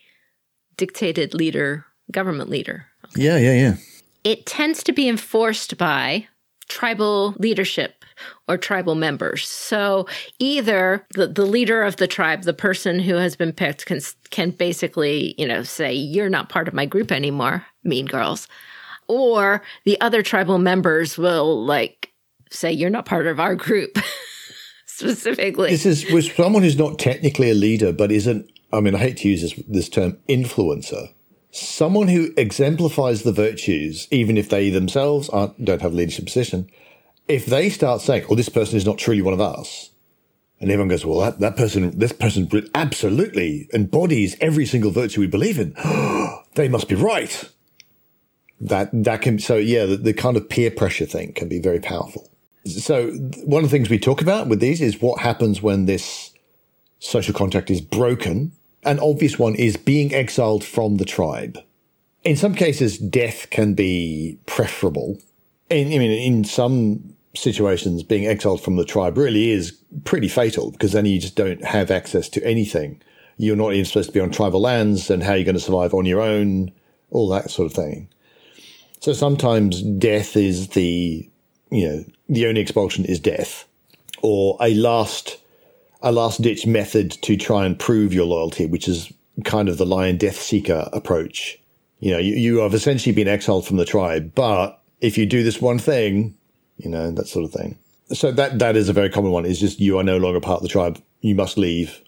dictated 0.77 1.33
leader, 1.33 1.85
government 2.11 2.49
leader. 2.49 2.87
Okay. 3.05 3.23
Yeah, 3.23 3.37
yeah, 3.37 3.53
yeah. 3.53 3.75
It 4.23 4.45
tends 4.45 4.83
to 4.83 4.93
be 4.93 5.07
enforced 5.07 5.77
by 5.77 6.27
tribal 6.67 7.35
leadership 7.37 8.03
or 8.47 8.57
tribal 8.57 8.95
members. 8.95 9.47
So 9.47 10.07
either 10.39 11.05
the, 11.15 11.27
the 11.27 11.45
leader 11.45 11.83
of 11.83 11.97
the 11.97 12.07
tribe, 12.07 12.43
the 12.43 12.53
person 12.53 12.99
who 12.99 13.15
has 13.15 13.35
been 13.35 13.51
picked, 13.51 13.85
can 13.85 13.99
can 14.29 14.51
basically, 14.51 15.35
you 15.37 15.47
know, 15.47 15.63
say, 15.63 15.93
You're 15.93 16.29
not 16.29 16.49
part 16.49 16.67
of 16.67 16.73
my 16.73 16.85
group 16.85 17.11
anymore, 17.11 17.65
mean 17.83 18.05
girls. 18.05 18.47
Or 19.07 19.61
the 19.83 19.99
other 19.99 20.23
tribal 20.23 20.57
members 20.57 21.17
will 21.17 21.65
like 21.65 22.12
say 22.53 22.71
you're 22.71 22.89
not 22.89 23.05
part 23.05 23.27
of 23.27 23.39
our 23.39 23.55
group 23.55 23.97
specifically. 24.85 25.69
This 25.69 25.85
is 25.85 26.11
with 26.11 26.33
someone 26.35 26.63
who's 26.63 26.77
not 26.77 26.99
technically 26.99 27.49
a 27.49 27.55
leader, 27.55 27.91
but 27.91 28.11
isn't. 28.11 28.49
I 28.71 28.79
mean, 28.79 28.95
I 28.95 28.99
hate 28.99 29.17
to 29.17 29.29
use 29.29 29.41
this 29.41 29.53
this 29.67 29.89
term, 29.89 30.17
influencer. 30.29 31.09
Someone 31.51 32.07
who 32.07 32.33
exemplifies 32.35 33.21
the 33.23 33.31
virtues, 33.31 34.07
even 34.09 34.37
if 34.37 34.49
they 34.49 34.69
themselves 34.69 35.29
aren't 35.29 35.63
don't 35.63 35.81
have 35.81 35.93
a 35.93 35.95
leadership 35.95 36.25
position. 36.25 36.69
If 37.27 37.45
they 37.45 37.69
start 37.69 38.01
saying, 38.01 38.25
"Oh, 38.29 38.35
this 38.35 38.49
person 38.49 38.77
is 38.77 38.85
not 38.85 38.97
truly 38.97 39.21
one 39.21 39.33
of 39.33 39.41
us," 39.41 39.91
and 40.59 40.69
everyone 40.69 40.89
goes, 40.89 41.05
"Well, 41.05 41.19
that, 41.19 41.39
that 41.39 41.55
person, 41.55 41.97
this 41.97 42.11
person 42.11 42.49
absolutely 42.75 43.69
embodies 43.73 44.35
every 44.41 44.65
single 44.65 44.91
virtue 44.91 45.21
we 45.21 45.27
believe 45.27 45.59
in," 45.59 45.73
they 46.55 46.67
must 46.67 46.89
be 46.89 46.95
right. 46.95 47.49
That 48.59 48.89
that 48.91 49.21
can 49.21 49.39
so 49.39 49.55
yeah, 49.55 49.85
the, 49.85 49.97
the 49.97 50.13
kind 50.13 50.37
of 50.37 50.49
peer 50.49 50.71
pressure 50.71 51.05
thing 51.05 51.33
can 51.33 51.47
be 51.47 51.59
very 51.59 51.79
powerful. 51.79 52.32
So 52.65 53.11
one 53.43 53.63
of 53.63 53.69
the 53.69 53.75
things 53.75 53.89
we 53.89 53.99
talk 53.99 54.21
about 54.21 54.47
with 54.47 54.59
these 54.59 54.81
is 54.81 55.01
what 55.01 55.21
happens 55.21 55.61
when 55.61 55.85
this 55.85 56.31
social 56.99 57.33
contract 57.33 57.69
is 57.69 57.81
broken. 57.81 58.53
An 58.83 58.99
obvious 58.99 59.37
one 59.37 59.55
is 59.55 59.75
being 59.77 60.13
exiled 60.13 60.63
from 60.63 60.97
the 60.97 61.05
tribe. 61.05 61.57
In 62.23 62.37
some 62.37 62.55
cases, 62.55 62.97
death 62.97 63.49
can 63.49 63.73
be 63.73 64.39
preferable. 64.45 65.19
In, 65.69 65.87
I 65.87 65.97
mean, 65.97 66.11
in 66.11 66.43
some 66.45 67.15
situations, 67.35 68.03
being 68.03 68.27
exiled 68.27 68.61
from 68.61 68.77
the 68.77 68.85
tribe 68.85 69.17
really 69.17 69.51
is 69.51 69.71
pretty 70.05 70.27
fatal 70.29 70.71
because 70.71 70.93
then 70.93 71.05
you 71.05 71.19
just 71.19 71.35
don't 71.35 71.63
have 71.65 71.91
access 71.91 72.29
to 72.29 72.45
anything. 72.45 73.01
You're 73.37 73.55
not 73.55 73.73
even 73.73 73.85
supposed 73.85 74.09
to 74.09 74.13
be 74.13 74.19
on 74.19 74.31
tribal 74.31 74.61
lands 74.61 75.09
and 75.09 75.23
how 75.23 75.33
you're 75.33 75.43
going 75.43 75.55
to 75.55 75.61
survive 75.61 75.93
on 75.93 76.05
your 76.05 76.21
own, 76.21 76.71
all 77.09 77.27
that 77.29 77.51
sort 77.51 77.65
of 77.65 77.73
thing. 77.73 78.07
So 78.99 79.11
sometimes 79.11 79.81
death 79.81 80.37
is 80.37 80.69
the 80.69 81.29
you 81.73 81.89
know, 81.89 82.05
the 82.29 82.47
only 82.47 82.61
expulsion 82.61 83.03
is 83.05 83.19
death, 83.19 83.67
or 84.21 84.57
a 84.61 84.73
last 84.75 85.37
a 86.01 86.11
last 86.11 86.41
ditch 86.41 86.67
method 86.67 87.11
to 87.23 87.37
try 87.37 87.65
and 87.65 87.79
prove 87.79 88.13
your 88.13 88.25
loyalty, 88.25 88.65
which 88.65 88.87
is 88.87 89.11
kind 89.45 89.69
of 89.69 89.77
the 89.77 89.85
lion 89.85 90.17
death 90.17 90.39
seeker 90.39 90.89
approach. 90.93 91.59
You 91.99 92.11
know, 92.11 92.17
you, 92.17 92.35
you 92.35 92.57
have 92.57 92.73
essentially 92.73 93.15
been 93.15 93.29
exiled 93.29 93.65
from 93.65 93.77
the 93.77 93.85
tribe, 93.85 94.35
but 94.35 94.81
if 94.99 95.17
you 95.17 95.25
do 95.25 95.43
this 95.43 95.61
one 95.61 95.79
thing, 95.79 96.35
you 96.77 96.89
know, 96.89 97.09
that 97.11 97.27
sort 97.27 97.45
of 97.45 97.51
thing. 97.51 97.79
So 98.09 98.31
that 98.31 98.59
that 98.59 98.75
is 98.75 98.89
a 98.89 98.93
very 98.93 99.09
common 99.09 99.31
one. 99.31 99.45
Is 99.45 99.59
just 99.59 99.79
you 99.79 99.97
are 99.97 100.03
no 100.03 100.17
longer 100.17 100.39
part 100.39 100.57
of 100.57 100.63
the 100.63 100.69
tribe. 100.69 101.01
You 101.21 101.33
must 101.33 101.57
leave, 101.57 102.01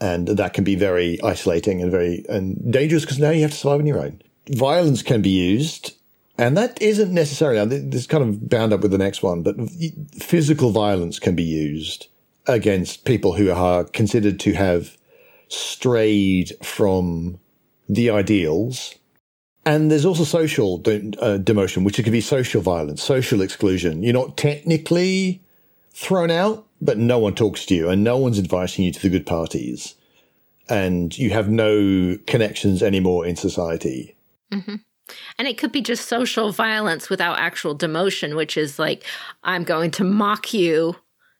and 0.00 0.28
that 0.28 0.54
can 0.54 0.64
be 0.64 0.76
very 0.76 1.20
isolating 1.22 1.82
and 1.82 1.90
very 1.90 2.24
and 2.28 2.72
dangerous 2.72 3.02
because 3.04 3.18
now 3.18 3.30
you 3.30 3.42
have 3.42 3.50
to 3.50 3.56
survive 3.56 3.80
on 3.80 3.86
your 3.86 3.98
own. 3.98 4.22
Violence 4.48 5.02
can 5.02 5.20
be 5.20 5.30
used 5.30 5.95
and 6.38 6.56
that 6.56 6.80
isn't 6.82 7.12
necessarily, 7.12 7.78
this 7.78 8.02
is 8.02 8.06
kind 8.06 8.22
of 8.22 8.48
bound 8.48 8.72
up 8.72 8.80
with 8.80 8.90
the 8.90 8.98
next 8.98 9.22
one, 9.22 9.42
but 9.42 9.56
physical 10.20 10.70
violence 10.70 11.18
can 11.18 11.34
be 11.34 11.42
used 11.42 12.08
against 12.46 13.04
people 13.04 13.34
who 13.34 13.50
are 13.50 13.84
considered 13.84 14.38
to 14.40 14.52
have 14.52 14.96
strayed 15.48 16.52
from 16.62 17.38
the 17.88 18.10
ideals. 18.10 18.94
And 19.64 19.90
there's 19.90 20.04
also 20.04 20.24
social 20.24 20.78
de- 20.78 21.12
uh, 21.20 21.38
demotion, 21.38 21.84
which 21.84 21.96
could 21.96 22.12
be 22.12 22.20
social 22.20 22.62
violence, 22.62 23.02
social 23.02 23.40
exclusion. 23.40 24.02
You're 24.02 24.12
not 24.12 24.36
technically 24.36 25.42
thrown 25.92 26.30
out, 26.30 26.66
but 26.80 26.98
no 26.98 27.18
one 27.18 27.34
talks 27.34 27.64
to 27.66 27.74
you 27.74 27.88
and 27.88 28.04
no 28.04 28.16
one's 28.18 28.38
inviting 28.38 28.84
you 28.84 28.92
to 28.92 29.02
the 29.02 29.08
good 29.08 29.26
parties. 29.26 29.94
And 30.68 31.16
you 31.16 31.30
have 31.30 31.48
no 31.48 32.18
connections 32.26 32.82
anymore 32.82 33.24
in 33.24 33.36
society. 33.36 34.16
Mm-hmm. 34.52 34.76
And 35.38 35.46
it 35.46 35.58
could 35.58 35.72
be 35.72 35.80
just 35.80 36.08
social 36.08 36.50
violence 36.50 37.08
without 37.08 37.38
actual 37.38 37.76
demotion, 37.76 38.36
which 38.36 38.56
is 38.56 38.78
like, 38.78 39.04
I'm 39.44 39.64
going 39.64 39.90
to 39.92 40.04
mock 40.04 40.52
you 40.52 40.96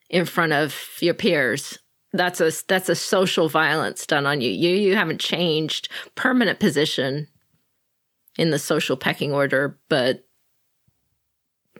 in 0.08 0.24
front 0.24 0.52
of 0.52 0.74
your 1.00 1.14
peers. 1.14 1.78
That's 2.12 2.40
a 2.40 2.52
that's 2.68 2.88
a 2.88 2.94
social 2.94 3.48
violence 3.48 4.06
done 4.06 4.26
on 4.26 4.40
you. 4.40 4.50
You 4.50 4.70
you 4.70 4.96
haven't 4.96 5.20
changed 5.20 5.88
permanent 6.14 6.60
position 6.60 7.28
in 8.38 8.50
the 8.50 8.58
social 8.58 8.96
pecking 8.96 9.32
order, 9.32 9.78
but 9.88 10.24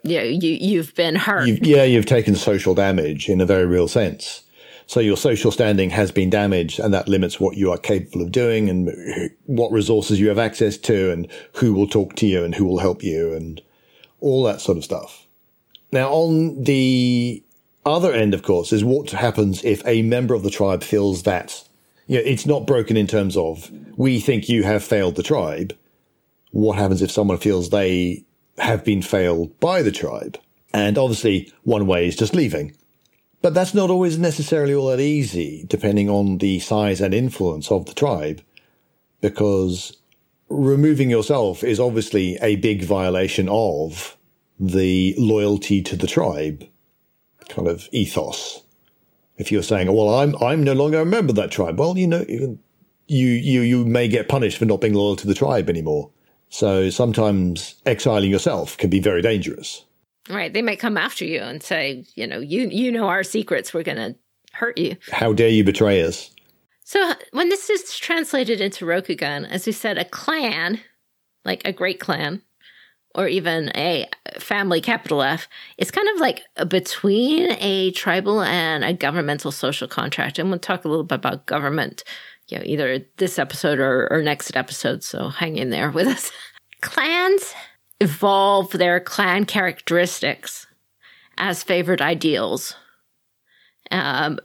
yeah, 0.03 0.23
you 0.23 0.51
you've 0.51 0.95
been 0.95 1.17
hurt. 1.17 1.47
You've, 1.47 1.67
yeah, 1.67 1.85
you've 1.85 2.07
taken 2.07 2.35
social 2.35 2.75
damage 2.75 3.29
in 3.29 3.41
a 3.41 3.47
very 3.47 3.67
real 3.67 3.89
sense. 3.89 4.43
So 4.87 5.01
your 5.01 5.17
social 5.17 5.51
standing 5.51 5.91
has 5.91 6.13
been 6.13 6.31
damaged 6.31 6.79
and 6.79 6.95
that 6.95 7.09
limits 7.09 7.41
what 7.41 7.57
you 7.57 7.73
are 7.73 7.79
capable 7.79 8.23
of 8.23 8.31
doing 8.31 8.71
and 8.71 9.31
what 9.47 9.73
resources 9.73 10.21
you 10.21 10.29
have 10.29 10.39
access 10.39 10.77
to 10.79 11.11
and 11.11 11.29
who 11.55 11.75
will 11.75 11.89
talk 11.89 12.15
to 12.17 12.27
you 12.27 12.45
and 12.45 12.55
who 12.55 12.65
will 12.65 12.79
help 12.79 13.03
you 13.03 13.35
and 13.35 13.61
all 14.21 14.45
that 14.45 14.61
sort 14.61 14.79
of 14.79 14.85
stuff. 14.85 15.27
Now 15.91 16.13
on 16.13 16.63
the 16.63 17.43
other 17.85 18.13
end, 18.13 18.33
of 18.33 18.43
course, 18.43 18.73
is 18.73 18.85
what 18.85 19.11
happens 19.11 19.65
if 19.65 19.83
a 19.87 20.03
member 20.03 20.35
of 20.35 20.43
the 20.43 20.51
tribe 20.51 20.83
feels 20.83 21.25
that 21.25 21.65
you 22.07 22.19
know, 22.19 22.25
it's 22.25 22.47
not 22.47 22.67
broken 22.67 22.97
in 22.97 23.07
terms 23.07 23.37
of 23.37 23.71
we 23.97 24.21
think 24.21 24.49
you 24.49 24.63
have 24.63 24.85
failed 24.85 25.17
the 25.17 25.23
tribe. 25.23 25.77
What 26.53 26.79
happens 26.79 27.03
if 27.03 27.11
someone 27.11 27.39
feels 27.39 27.71
they 27.71 28.25
have 28.59 28.85
been 28.85 29.03
failed 29.03 29.59
by 29.61 29.83
the 29.83 29.93
tribe? 29.93 30.39
And 30.73 30.99
obviously, 30.99 31.53
one 31.63 31.87
way 31.87 32.07
is 32.07 32.17
just 32.17 32.35
leaving. 32.35 32.77
But 33.47 33.55
that's 33.55 33.75
not 33.75 33.91
always 33.91 34.19
necessarily 34.19 34.75
all 34.75 34.89
that 34.89 34.99
easy, 34.99 35.65
depending 35.69 36.11
on 36.11 36.39
the 36.39 36.59
size 36.59 37.01
and 37.01 37.15
influence 37.15 37.71
of 37.71 37.87
the 37.87 37.95
tribe, 37.95 38.43
because 39.21 39.99
removing 40.49 41.11
yourself 41.11 41.63
is 41.63 41.79
obviously 41.79 42.37
a 42.43 42.57
big 42.57 42.83
violation 42.83 43.49
of 43.49 44.17
the 44.59 45.15
loyalty 45.17 45.81
to 45.83 45.95
the 45.95 46.09
tribe 46.09 46.67
kind 47.49 47.69
of 47.69 47.89
ethos. 47.93 48.65
If 49.39 49.53
you're 49.53 49.63
saying, 49.63 49.93
"Well, 49.93 50.13
I'm 50.13 50.35
I'm 50.43 50.65
no 50.65 50.73
longer 50.73 50.99
a 50.99 51.07
member 51.07 51.31
of 51.31 51.37
that 51.37 51.53
tribe," 51.53 51.79
well, 51.79 51.97
you 51.97 52.09
know, 52.09 52.25
you 52.27 52.59
you 53.07 53.61
you 53.61 53.85
may 53.85 54.09
get 54.09 54.29
punished 54.29 54.59
for 54.59 54.65
not 54.65 54.81
being 54.81 54.95
loyal 54.95 55.15
to 55.15 55.27
the 55.29 55.35
tribe 55.35 55.71
anymore. 55.71 56.11
So 56.49 56.91
sometimes 56.91 57.77
exiling 57.87 58.33
yourself 58.33 58.77
can 58.77 58.91
be 58.91 58.99
very 58.99 59.23
dangerous. 59.23 59.85
Right. 60.29 60.53
They 60.53 60.63
might 60.63 60.81
come 60.81 60.97
after 60.97 61.25
you 61.25 61.41
and 61.41 61.63
say, 61.63 62.05
you 62.15 62.27
know, 62.27 62.41
you 62.41 62.69
you 62.69 62.91
know 62.91 63.07
our 63.07 63.23
secrets. 63.23 63.73
We're 63.73 63.85
going 63.85 63.99
to 63.99 64.17
hurt 64.53 64.77
you. 64.79 64.97
How 65.13 65.33
dare 65.33 65.49
you 65.49 65.63
betray 65.63 66.03
us? 66.03 66.31
So 66.85 67.03
uh, 67.03 67.15
when 67.33 67.49
this 67.49 67.69
is 67.71 67.97
translated 67.99 68.61
into 68.61 68.85
Rokugan, 68.85 69.49
as 69.49 69.67
we 69.67 69.73
said, 69.73 69.99
a 69.99 70.05
clan, 70.05 70.81
like 71.45 71.63
a 71.65 71.73
great 71.73 72.01
clan, 72.01 72.43
or 73.15 73.27
even 73.29 73.71
a 73.77 74.07
family 74.39 74.81
capital 74.81 75.23
F, 75.23 75.49
is 75.79 75.91
kind 75.91 76.09
of 76.15 76.21
like 76.21 76.43
between 76.69 77.53
a 77.61 77.91
tribal 77.93 78.43
and 78.43 78.85
a 78.85 78.93
governmental 78.93 79.51
social 79.51 79.89
contract. 79.89 80.39
And 80.39 80.51
we'll 80.51 80.59
talk 80.59 80.85
a 80.85 80.89
little 80.89 81.05
bit 81.05 81.17
about 81.17 81.47
government, 81.47 82.05
you 82.49 82.59
know, 82.59 82.65
either 82.65 83.01
this 83.17 83.39
episode 83.39 83.79
or, 83.79 84.07
or 84.13 84.23
next 84.23 84.57
episode. 84.57 85.03
So 85.03 85.29
hang 85.29 85.57
in 85.57 85.71
there 85.71 85.91
with 85.91 86.07
us. 86.07 86.31
Clans 86.83 87.55
evolve 88.01 88.71
their 88.73 89.01
clan 89.01 89.45
characteristics 89.45 90.67
as 91.39 91.63
favored 91.63 92.01
ideals 92.01 92.75
um, 93.91 94.39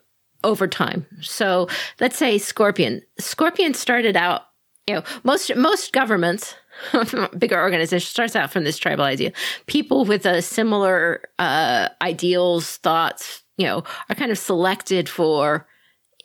over 0.43 0.67
time. 0.67 1.05
So 1.21 1.67
let's 1.99 2.17
say 2.17 2.37
Scorpion. 2.37 3.01
Scorpion 3.19 3.73
started 3.73 4.15
out, 4.15 4.43
you 4.87 4.95
know, 4.95 5.03
most 5.23 5.55
most 5.55 5.93
governments, 5.93 6.55
bigger 7.37 7.59
organizations, 7.61 8.09
starts 8.09 8.35
out 8.35 8.51
from 8.51 8.63
this 8.63 8.77
tribal 8.77 9.03
idea. 9.03 9.31
People 9.67 10.05
with 10.05 10.25
a 10.25 10.41
similar 10.41 11.23
uh, 11.39 11.89
ideals, 12.01 12.77
thoughts, 12.77 13.43
you 13.57 13.65
know, 13.65 13.83
are 14.09 14.15
kind 14.15 14.31
of 14.31 14.37
selected 14.37 15.07
for 15.07 15.67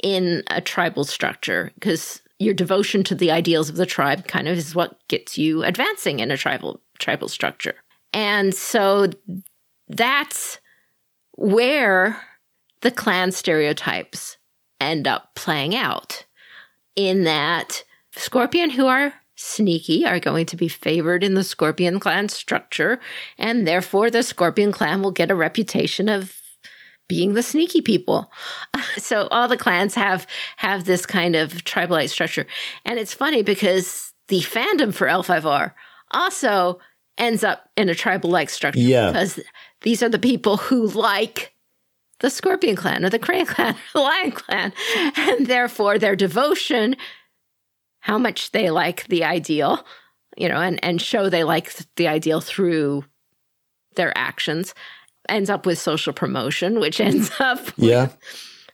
in 0.03 0.43
a 0.49 0.61
tribal 0.61 1.05
structure 1.05 1.71
because 1.75 2.23
your 2.39 2.55
devotion 2.55 3.03
to 3.05 3.15
the 3.15 3.31
ideals 3.31 3.69
of 3.69 3.77
the 3.77 3.87
tribe 3.87 4.27
kind 4.27 4.49
of 4.49 4.59
is 4.59 4.75
what 4.75 4.99
gets 5.09 5.39
you 5.39 5.63
advancing 5.63 6.21
in 6.21 6.31
a 6.31 6.37
tribal 6.37 6.81
tribal 6.99 7.29
structure. 7.29 7.75
And 8.13 8.55
so 8.55 9.09
that's 9.89 10.61
where 11.33 12.21
the 12.81 12.91
clan 12.91 13.33
stereotypes 13.33 14.37
end 14.81 15.07
up 15.07 15.35
playing 15.35 15.75
out 15.75 16.25
in 16.95 17.25
that 17.25 17.85
Scorpion, 18.13 18.71
who 18.71 18.87
are 18.87 19.13
sneaky, 19.35 20.07
are 20.07 20.19
going 20.19 20.47
to 20.47 20.57
be 20.57 20.69
favored 20.69 21.23
in 21.23 21.35
the 21.35 21.45
Scorpion 21.45 22.01
clan 22.01 22.29
structure, 22.31 22.99
and 23.39 23.67
therefore 23.67 24.11
the 24.11 24.23
Scorpion 24.23 24.73
clan 24.73 25.03
will 25.03 25.11
get 25.11 25.31
a 25.31 25.35
reputation 25.35 26.09
of 26.09 26.41
being 27.09 27.35
the 27.35 27.43
sneaky 27.43 27.81
people. 27.81 28.31
So 28.99 29.29
all 29.31 29.47
the 29.47 29.59
clans 29.59 29.95
have 29.95 30.27
have 30.57 30.85
this 30.85 31.05
kind 31.05 31.37
of 31.37 31.53
tribalite 31.53 32.09
structure. 32.09 32.47
And 32.85 32.99
it's 32.99 33.13
funny 33.13 33.43
because 33.43 34.13
the 34.29 34.41
fandom 34.41 34.93
for 34.93 35.07
L5R 35.07 35.73
also 36.13 36.81
ends 37.19 37.45
up 37.45 37.69
in 37.77 37.89
a 37.89 37.95
tribal 37.95 38.31
like 38.31 38.51
structure 38.51 38.81
yeah. 38.81 39.09
because 39.09 39.39
these 39.83 40.03
are 40.03 40.09
the 40.09 40.19
people 40.19 40.57
who 40.57 40.87
like 40.89 41.55
the 42.21 42.31
Scorpion 42.31 42.75
clan 42.75 43.05
or 43.05 43.11
the 43.11 43.19
Crane 43.19 43.47
clan 43.47 43.75
or 43.75 43.79
the 43.95 44.01
Lion 44.01 44.31
clan. 44.33 44.73
And 45.17 45.47
therefore 45.47 45.99
their 45.99 46.17
devotion, 46.17 46.97
how 48.01 48.19
much 48.19 48.53
they 48.53 48.71
like 48.71 49.07
the 49.09 49.25
ideal, 49.25 49.85
you 50.37 50.49
know, 50.49 50.61
and, 50.61 50.83
and 50.83 51.01
show 51.01 51.29
they 51.29 51.45
like 51.45 51.73
the 51.97 52.09
ideal 52.09 52.41
through 52.41 53.05
their 53.95 54.17
actions 54.17 54.75
ends 55.29 55.51
up 55.51 55.67
with 55.67 55.79
social 55.79 56.13
promotion, 56.13 56.81
which 56.81 57.01
ends 57.01 57.31
up 57.39 57.61
yeah. 57.77 58.09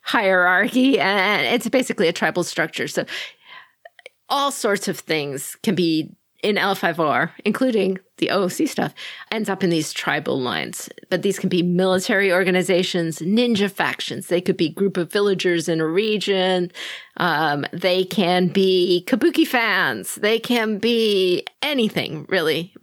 hierarchy. 0.02 0.98
And 0.98 1.46
it's 1.46 1.68
basically 1.68 2.08
a 2.08 2.12
tribal 2.12 2.44
structure. 2.44 2.88
So 2.88 3.04
all 4.28 4.50
sorts 4.50 4.88
of 4.88 4.98
things 4.98 5.56
can 5.62 5.74
be 5.74 6.10
in 6.42 6.56
L5R, 6.56 7.30
including 7.44 8.00
the 8.18 8.28
OOC 8.28 8.68
stuff, 8.68 8.92
ends 9.30 9.48
up 9.48 9.62
in 9.62 9.70
these 9.70 9.92
tribal 9.92 10.40
lines. 10.40 10.88
But 11.08 11.22
these 11.22 11.38
can 11.38 11.48
be 11.48 11.62
military 11.62 12.32
organizations, 12.32 13.20
ninja 13.20 13.70
factions. 13.70 14.26
They 14.26 14.40
could 14.40 14.56
be 14.56 14.68
group 14.68 14.96
of 14.96 15.10
villagers 15.10 15.68
in 15.68 15.80
a 15.80 15.86
region. 15.86 16.72
Um, 17.16 17.64
they 17.72 18.04
can 18.04 18.48
be 18.48 19.04
kabuki 19.06 19.46
fans. 19.46 20.16
They 20.16 20.40
can 20.40 20.78
be 20.78 21.46
anything 21.62 22.26
really. 22.28 22.74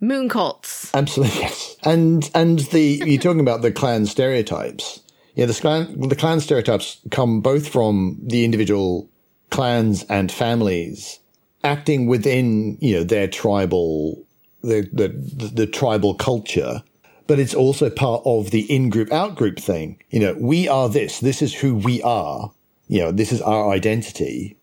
Moon 0.00 0.28
cults. 0.28 0.94
Absolutely, 0.94 1.40
yes. 1.40 1.76
And 1.84 2.30
and 2.34 2.60
the 2.70 3.02
you're 3.04 3.20
talking 3.20 3.40
about 3.40 3.62
the 3.62 3.72
clan 3.72 4.06
stereotypes. 4.06 5.00
Yeah, 5.34 5.46
the 5.46 5.54
clan 5.54 6.08
the 6.08 6.16
clan 6.16 6.40
stereotypes 6.40 7.00
come 7.10 7.40
both 7.40 7.68
from 7.68 8.18
the 8.22 8.44
individual 8.44 9.10
clans 9.50 10.04
and 10.04 10.30
families 10.30 11.20
acting 11.66 12.06
within 12.06 12.78
you 12.80 12.94
know 12.96 13.04
their 13.04 13.28
tribal 13.28 14.24
the 14.62 14.88
the, 14.92 15.08
the, 15.54 15.66
tribal 15.66 16.14
culture 16.14 16.82
but 17.26 17.38
it's 17.38 17.54
also 17.54 17.90
part 17.90 18.22
of 18.24 18.50
the 18.52 18.62
in-group 18.74 19.12
out-group 19.12 19.58
thing. 19.58 20.00
You 20.10 20.20
know 20.20 20.34
we 20.38 20.68
are 20.68 20.88
this. 20.88 21.20
This 21.20 21.42
is 21.42 21.52
who 21.52 21.74
we 21.74 22.02
are. 22.02 22.52
You 22.88 23.00
know 23.00 23.12
this 23.12 23.32
is 23.32 23.42
our 23.42 23.70
identity. 23.70 24.56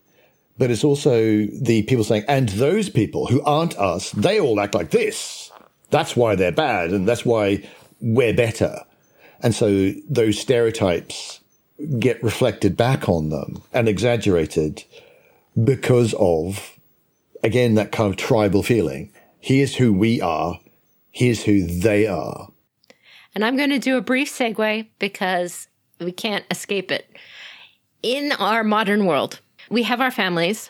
But 0.58 0.70
it's 0.70 0.84
also 0.84 1.46
the 1.48 1.82
people 1.84 2.04
saying 2.04 2.26
and 2.28 2.50
those 2.50 2.90
people 2.90 3.28
who 3.28 3.42
aren't 3.44 3.78
us 3.78 4.12
they 4.12 4.40
all 4.40 4.60
act 4.60 4.76
like 4.76 4.92
this. 4.92 5.52
That's 5.90 6.16
why 6.16 6.36
they're 6.36 6.52
bad 6.52 6.92
and 6.92 7.08
that's 7.08 7.26
why 7.26 7.68
we're 8.00 8.34
better. 8.34 8.80
And 9.42 9.54
so 9.54 9.92
those 10.10 10.40
stereotypes 10.40 11.42
get 12.00 12.24
reflected 12.24 12.78
back 12.78 13.10
on 13.10 13.30
them 13.30 13.62
and 13.74 13.90
exaggerated 13.90 14.84
because 15.62 16.14
of 16.18 16.78
again, 17.44 17.76
that 17.76 17.92
kind 17.92 18.10
of 18.10 18.18
tribal 18.18 18.64
feeling. 18.64 19.12
Here's 19.40 19.76
who 19.76 19.94
we 19.94 20.22
are. 20.22 20.60
Here's 21.12 21.44
who 21.44 21.68
they 21.68 22.08
are. 22.08 22.48
And 23.36 23.44
I'm 23.44 23.58
going 23.58 23.70
to 23.70 23.80
do 23.80 23.98
a 23.98 24.02
brief 24.02 24.30
segue 24.30 24.88
because 25.00 25.68
we 26.00 26.12
can't 26.12 26.46
escape 26.50 26.92
it. 26.92 27.10
In 28.02 28.32
our 28.34 28.64
modern 28.64 29.06
world, 29.06 29.40
we 29.70 29.84
have 29.84 30.02
our 30.02 30.12
families, 30.12 30.70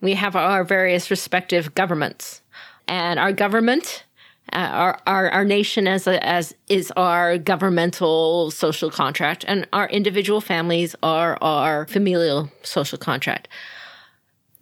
we 0.00 0.14
have 0.14 0.34
our 0.34 0.64
various 0.64 1.10
respective 1.10 1.74
governments, 1.74 2.42
and 2.88 3.18
our 3.18 3.32
government, 3.32 4.04
uh, 4.52 4.56
our, 4.56 4.98
our 5.06 5.30
our 5.30 5.44
nation 5.44 5.86
as 5.86 6.06
a, 6.06 6.24
as 6.26 6.54
is 6.68 6.92
our 6.96 7.38
governmental 7.38 8.50
social 8.50 8.90
contract, 8.90 9.44
and 9.46 9.66
our 9.72 9.88
individual 9.88 10.40
families 10.40 10.96
are 11.02 11.38
our 11.40 11.86
familial 11.86 12.50
social 12.62 12.98
contract. 12.98 13.48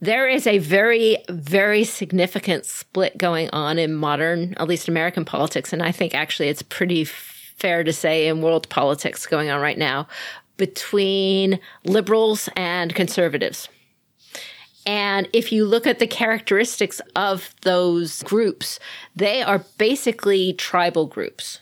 There 0.03 0.27
is 0.27 0.47
a 0.47 0.59
very, 0.59 1.19
very 1.29 1.85
significant 1.85 2.65
split 2.65 3.19
going 3.19 3.51
on 3.51 3.79
in 3.79 3.95
modern, 3.95 4.55
at 4.57 4.67
least 4.67 4.89
American 4.89 5.27
politics. 5.27 5.73
And 5.73 5.83
I 5.83 5.93
think 5.93 6.15
actually 6.15 6.49
it's 6.49 6.63
pretty 6.63 7.05
fair 7.05 7.85
to 7.85 7.93
say 7.93 8.27
in 8.27 8.41
world 8.41 8.69
politics 8.71 9.27
going 9.27 9.51
on 9.51 9.61
right 9.61 9.77
now 9.77 10.09
between 10.57 11.61
liberals 11.85 12.49
and 12.57 12.95
conservatives. 12.95 13.69
And 14.87 15.29
if 15.35 15.53
you 15.53 15.67
look 15.67 15.87
at 15.87 15.99
the 15.99 16.07
characteristics 16.07 17.03
of 17.15 17.55
those 17.63 18.23
groups, 18.23 18.79
they 19.15 19.43
are 19.43 19.65
basically 19.77 20.55
tribal 20.55 21.07
groups 21.07 21.61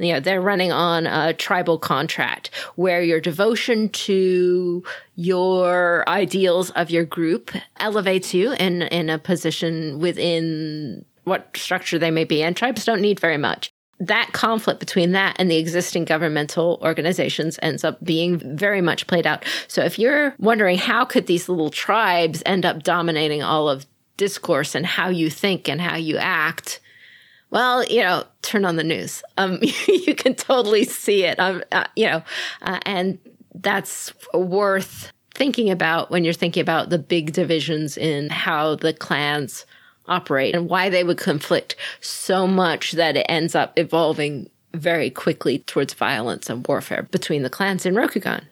you 0.00 0.12
know 0.12 0.20
they're 0.20 0.40
running 0.40 0.72
on 0.72 1.06
a 1.06 1.32
tribal 1.34 1.78
contract 1.78 2.50
where 2.76 3.02
your 3.02 3.20
devotion 3.20 3.88
to 3.90 4.82
your 5.16 6.08
ideals 6.08 6.70
of 6.70 6.90
your 6.90 7.04
group 7.04 7.52
elevates 7.78 8.34
you 8.34 8.52
in 8.52 8.82
in 8.82 9.10
a 9.10 9.18
position 9.18 9.98
within 9.98 11.04
what 11.24 11.56
structure 11.56 11.98
they 11.98 12.10
may 12.10 12.24
be 12.24 12.42
and 12.42 12.56
tribes 12.56 12.84
don't 12.84 13.00
need 13.00 13.20
very 13.20 13.36
much. 13.36 13.72
That 14.00 14.32
conflict 14.32 14.80
between 14.80 15.12
that 15.12 15.36
and 15.38 15.50
the 15.50 15.58
existing 15.58 16.06
governmental 16.06 16.78
organizations 16.82 17.58
ends 17.60 17.84
up 17.84 18.02
being 18.02 18.56
very 18.56 18.80
much 18.80 19.06
played 19.06 19.26
out. 19.26 19.44
So 19.68 19.84
if 19.84 19.98
you're 19.98 20.34
wondering 20.38 20.78
how 20.78 21.04
could 21.04 21.26
these 21.26 21.50
little 21.50 21.68
tribes 21.68 22.42
end 22.46 22.64
up 22.64 22.82
dominating 22.82 23.42
all 23.42 23.68
of 23.68 23.84
discourse 24.16 24.74
and 24.74 24.86
how 24.86 25.08
you 25.10 25.28
think 25.28 25.68
and 25.68 25.80
how 25.80 25.96
you 25.96 26.16
act 26.16 26.80
well, 27.50 27.84
you 27.84 28.00
know, 28.00 28.24
turn 28.42 28.64
on 28.64 28.76
the 28.76 28.84
news. 28.84 29.22
Um, 29.36 29.58
you 29.88 30.14
can 30.14 30.34
totally 30.34 30.84
see 30.84 31.24
it. 31.24 31.38
Um, 31.38 31.62
uh, 31.72 31.84
you 31.96 32.06
know, 32.06 32.22
uh, 32.62 32.78
and 32.82 33.18
that's 33.54 34.12
worth 34.32 35.12
thinking 35.34 35.70
about 35.70 36.10
when 36.10 36.24
you're 36.24 36.32
thinking 36.32 36.60
about 36.60 36.90
the 36.90 36.98
big 36.98 37.32
divisions 37.32 37.96
in 37.96 38.28
how 38.30 38.74
the 38.76 38.92
clans 38.92 39.66
operate 40.06 40.54
and 40.54 40.68
why 40.68 40.88
they 40.88 41.04
would 41.04 41.18
conflict 41.18 41.76
so 42.00 42.46
much 42.46 42.92
that 42.92 43.16
it 43.16 43.26
ends 43.28 43.54
up 43.54 43.78
evolving 43.78 44.48
very 44.74 45.10
quickly 45.10 45.58
towards 45.60 45.94
violence 45.94 46.48
and 46.50 46.66
warfare 46.66 47.04
between 47.04 47.42
the 47.42 47.50
clans 47.50 47.86
in 47.86 47.94
Rokugan 47.94 48.44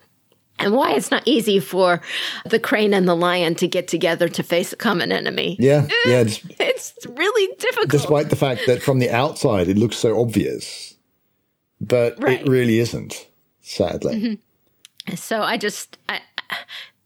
and 0.59 0.75
why 0.75 0.93
it's 0.93 1.11
not 1.11 1.23
easy 1.27 1.61
for 1.61 2.01
the 2.47 2.59
crane 2.59 2.95
and 2.95 3.09
the 3.09 3.15
lion 3.15 3.55
to 3.57 3.69
get 3.69 3.89
together 3.89 4.29
to 4.29 4.43
face 4.43 4.73
a 4.73 4.77
common 4.77 5.13
enemy. 5.13 5.57
Yeah, 5.59 5.87
yeah. 6.05 6.21
It's, 6.21 6.41
it's 6.59 7.07
really 7.07 7.55
difficult. 7.57 7.91
Despite 7.91 8.31
the 8.31 8.37
fact 8.37 8.63
that 8.67 8.83
from 8.83 8.99
the 8.99 9.11
outside 9.11 9.69
it 9.69 9.77
looks 9.77 9.97
so 9.97 10.21
obvious, 10.21 10.97
but 11.81 12.21
right. 12.23 12.41
it 12.41 12.49
really 12.49 12.79
isn't, 12.79 13.29
sadly. 13.61 14.15
Mm-hmm. 14.15 15.15
So 15.15 15.43
I 15.43 15.57
just 15.57 15.99
I, 16.09 16.21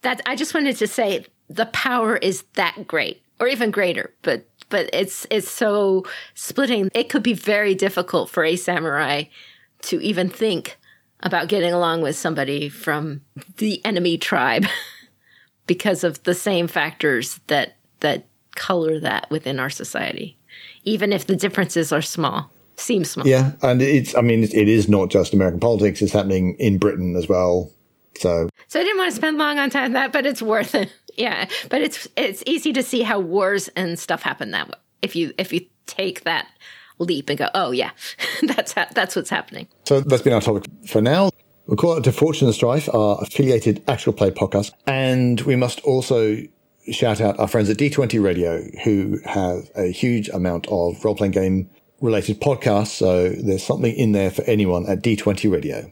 that 0.02 0.20
I 0.26 0.36
just 0.36 0.54
wanted 0.54 0.76
to 0.78 0.86
say 0.86 1.24
the 1.48 1.66
power 1.66 2.16
is 2.16 2.44
that 2.54 2.86
great, 2.86 3.22
or 3.38 3.48
even 3.48 3.70
greater, 3.70 4.12
but 4.22 4.44
but 4.68 4.88
it's 4.92 5.26
it's 5.30 5.50
so 5.50 6.04
splitting. 6.34 6.90
It 6.94 7.08
could 7.10 7.22
be 7.22 7.34
very 7.34 7.74
difficult 7.74 8.30
for 8.30 8.44
a 8.44 8.56
samurai 8.56 9.24
to 9.82 10.00
even 10.00 10.28
think 10.28 10.78
about 11.22 11.48
getting 11.48 11.72
along 11.72 12.02
with 12.02 12.16
somebody 12.16 12.68
from 12.68 13.22
the 13.58 13.84
enemy 13.84 14.18
tribe 14.18 14.66
because 15.66 16.04
of 16.04 16.22
the 16.24 16.34
same 16.34 16.66
factors 16.68 17.40
that 17.46 17.76
that 18.00 18.26
color 18.54 19.00
that 19.00 19.30
within 19.30 19.58
our 19.58 19.70
society, 19.70 20.36
even 20.84 21.12
if 21.12 21.26
the 21.26 21.36
differences 21.36 21.92
are 21.92 22.02
small. 22.02 22.50
Seem 22.76 23.04
small. 23.04 23.26
Yeah, 23.26 23.52
and 23.62 23.80
it's 23.82 24.16
I 24.16 24.22
mean 24.22 24.42
it 24.42 24.54
is 24.54 24.88
not 24.88 25.10
just 25.10 25.34
American 25.34 25.60
politics; 25.60 26.02
it's 26.02 26.12
happening 26.12 26.56
in 26.58 26.78
Britain 26.78 27.16
as 27.16 27.28
well. 27.28 27.70
So, 28.16 28.48
so 28.66 28.80
I 28.80 28.82
didn't 28.82 28.98
want 28.98 29.10
to 29.10 29.16
spend 29.16 29.38
long 29.38 29.58
on 29.58 29.70
time 29.70 29.92
that, 29.92 30.12
but 30.12 30.26
it's 30.26 30.42
worth 30.42 30.74
it. 30.74 30.92
Yeah, 31.14 31.46
but 31.68 31.82
it's 31.82 32.08
it's 32.16 32.42
easy 32.46 32.72
to 32.72 32.82
see 32.82 33.02
how 33.02 33.20
wars 33.20 33.68
and 33.76 33.98
stuff 33.98 34.22
happen 34.22 34.52
that 34.52 34.68
way. 34.68 34.74
If 35.02 35.14
you 35.14 35.34
if 35.36 35.52
you 35.52 35.66
take 35.84 36.24
that 36.24 36.46
leap 36.98 37.28
and 37.28 37.38
go, 37.38 37.48
oh 37.54 37.70
yeah, 37.70 37.90
that's 38.42 38.72
ha- 38.72 38.88
that's 38.94 39.16
what's 39.16 39.30
happening. 39.30 39.68
So 39.86 40.00
that's 40.00 40.22
been 40.22 40.32
our 40.32 40.40
topic 40.40 40.64
for 40.86 41.00
now. 41.00 41.30
We'll 41.66 41.76
call 41.76 41.96
it 41.96 42.04
to 42.04 42.12
Fortune 42.12 42.48
and 42.48 42.54
Strife, 42.54 42.92
our 42.92 43.18
affiliated 43.22 43.82
actual 43.86 44.12
play 44.12 44.30
podcast, 44.30 44.72
and 44.86 45.40
we 45.42 45.56
must 45.56 45.80
also 45.80 46.38
shout 46.90 47.20
out 47.20 47.38
our 47.38 47.46
friends 47.46 47.70
at 47.70 47.76
D20 47.76 48.22
Radio 48.22 48.62
who 48.84 49.18
have 49.24 49.70
a 49.76 49.92
huge 49.92 50.28
amount 50.30 50.66
of 50.68 51.04
role 51.04 51.14
playing 51.14 51.32
game 51.32 51.70
related 52.00 52.40
podcasts. 52.40 52.88
So 52.88 53.28
there's 53.30 53.62
something 53.62 53.94
in 53.94 54.12
there 54.12 54.30
for 54.30 54.42
anyone 54.42 54.86
at 54.88 55.02
D20 55.02 55.50
Radio. 55.50 55.90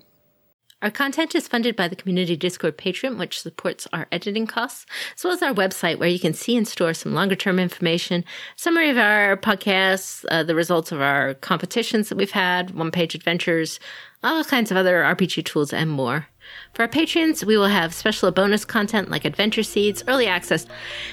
Our 0.83 0.90
content 0.90 1.35
is 1.35 1.47
funded 1.47 1.77
by 1.77 1.88
the 1.88 1.97
Community 1.97 2.37
Discord 2.37 2.79
Patreon, 2.79 3.19
which 3.19 3.43
supports 3.43 3.87
our 3.93 4.07
editing 4.11 4.47
costs, 4.47 4.87
as 5.14 5.23
well 5.23 5.35
as 5.35 5.43
our 5.43 5.53
website, 5.53 5.99
where 5.99 6.09
you 6.09 6.19
can 6.19 6.33
see 6.33 6.57
and 6.57 6.66
store 6.66 6.95
some 6.95 7.12
longer 7.12 7.37
term 7.37 7.59
information, 7.59 8.25
summary 8.57 8.88
of 8.88 8.97
our 8.97 9.37
podcasts, 9.37 10.25
uh, 10.31 10.43
the 10.43 10.55
results 10.55 10.90
of 10.90 11.03
our 11.03 11.35
competitions 11.35 12.09
that 12.09 12.16
we've 12.16 12.31
had, 12.31 12.71
one 12.71 12.90
page 12.90 13.14
adventures, 13.14 13.79
all 14.23 14.43
kinds 14.43 14.71
of 14.71 14.79
other 14.79 15.03
RPG 15.03 15.45
tools, 15.45 15.75
and 15.75 15.90
more. 15.90 16.29
For 16.73 16.83
our 16.83 16.88
patrons, 16.88 17.45
we 17.45 17.59
will 17.59 17.66
have 17.66 17.93
special 17.93 18.31
bonus 18.31 18.64
content 18.64 19.11
like 19.11 19.27
adventure 19.27 19.62
seeds, 19.62 20.03
early 20.09 20.27
access, 20.27 20.66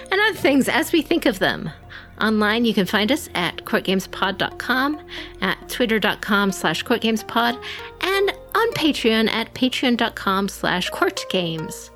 and 0.09 0.21
other 0.21 0.33
things 0.33 0.69
as 0.69 0.93
we 0.93 1.01
think 1.01 1.25
of 1.25 1.39
them. 1.39 1.69
Online, 2.21 2.63
you 2.63 2.73
can 2.73 2.85
find 2.85 3.11
us 3.11 3.29
at 3.35 3.57
courtgamespod.com, 3.57 4.99
at 5.41 5.69
twitter.com 5.69 6.51
slash 6.51 6.83
courtgamespod, 6.83 7.61
and 8.01 8.31
on 8.57 8.73
Patreon 8.73 9.29
at 9.29 9.53
patreon.com 9.53 10.49
slash 10.49 10.89
courtgames. 10.89 11.91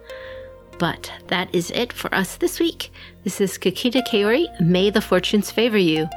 But 0.78 1.12
that 1.28 1.54
is 1.54 1.72
it 1.72 1.92
for 1.92 2.14
us 2.14 2.38
this 2.38 2.60
week. 2.60 2.92
This 3.24 3.42
is 3.42 3.58
Kakita 3.58 4.06
Kaori. 4.08 4.46
May 4.62 4.90
the 4.92 5.02
fortunes 5.02 5.50
favor 5.50 5.78
you. 5.78 6.08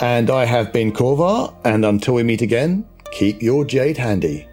And 0.00 0.30
I 0.30 0.44
have 0.44 0.72
been 0.72 0.92
Korvar, 0.92 1.54
and 1.64 1.84
until 1.84 2.14
we 2.14 2.22
meet 2.22 2.42
again, 2.42 2.86
keep 3.12 3.42
your 3.42 3.64
jade 3.64 3.96
handy. 3.96 4.46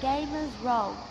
Gamers 0.00 0.52
roll. 0.64 1.09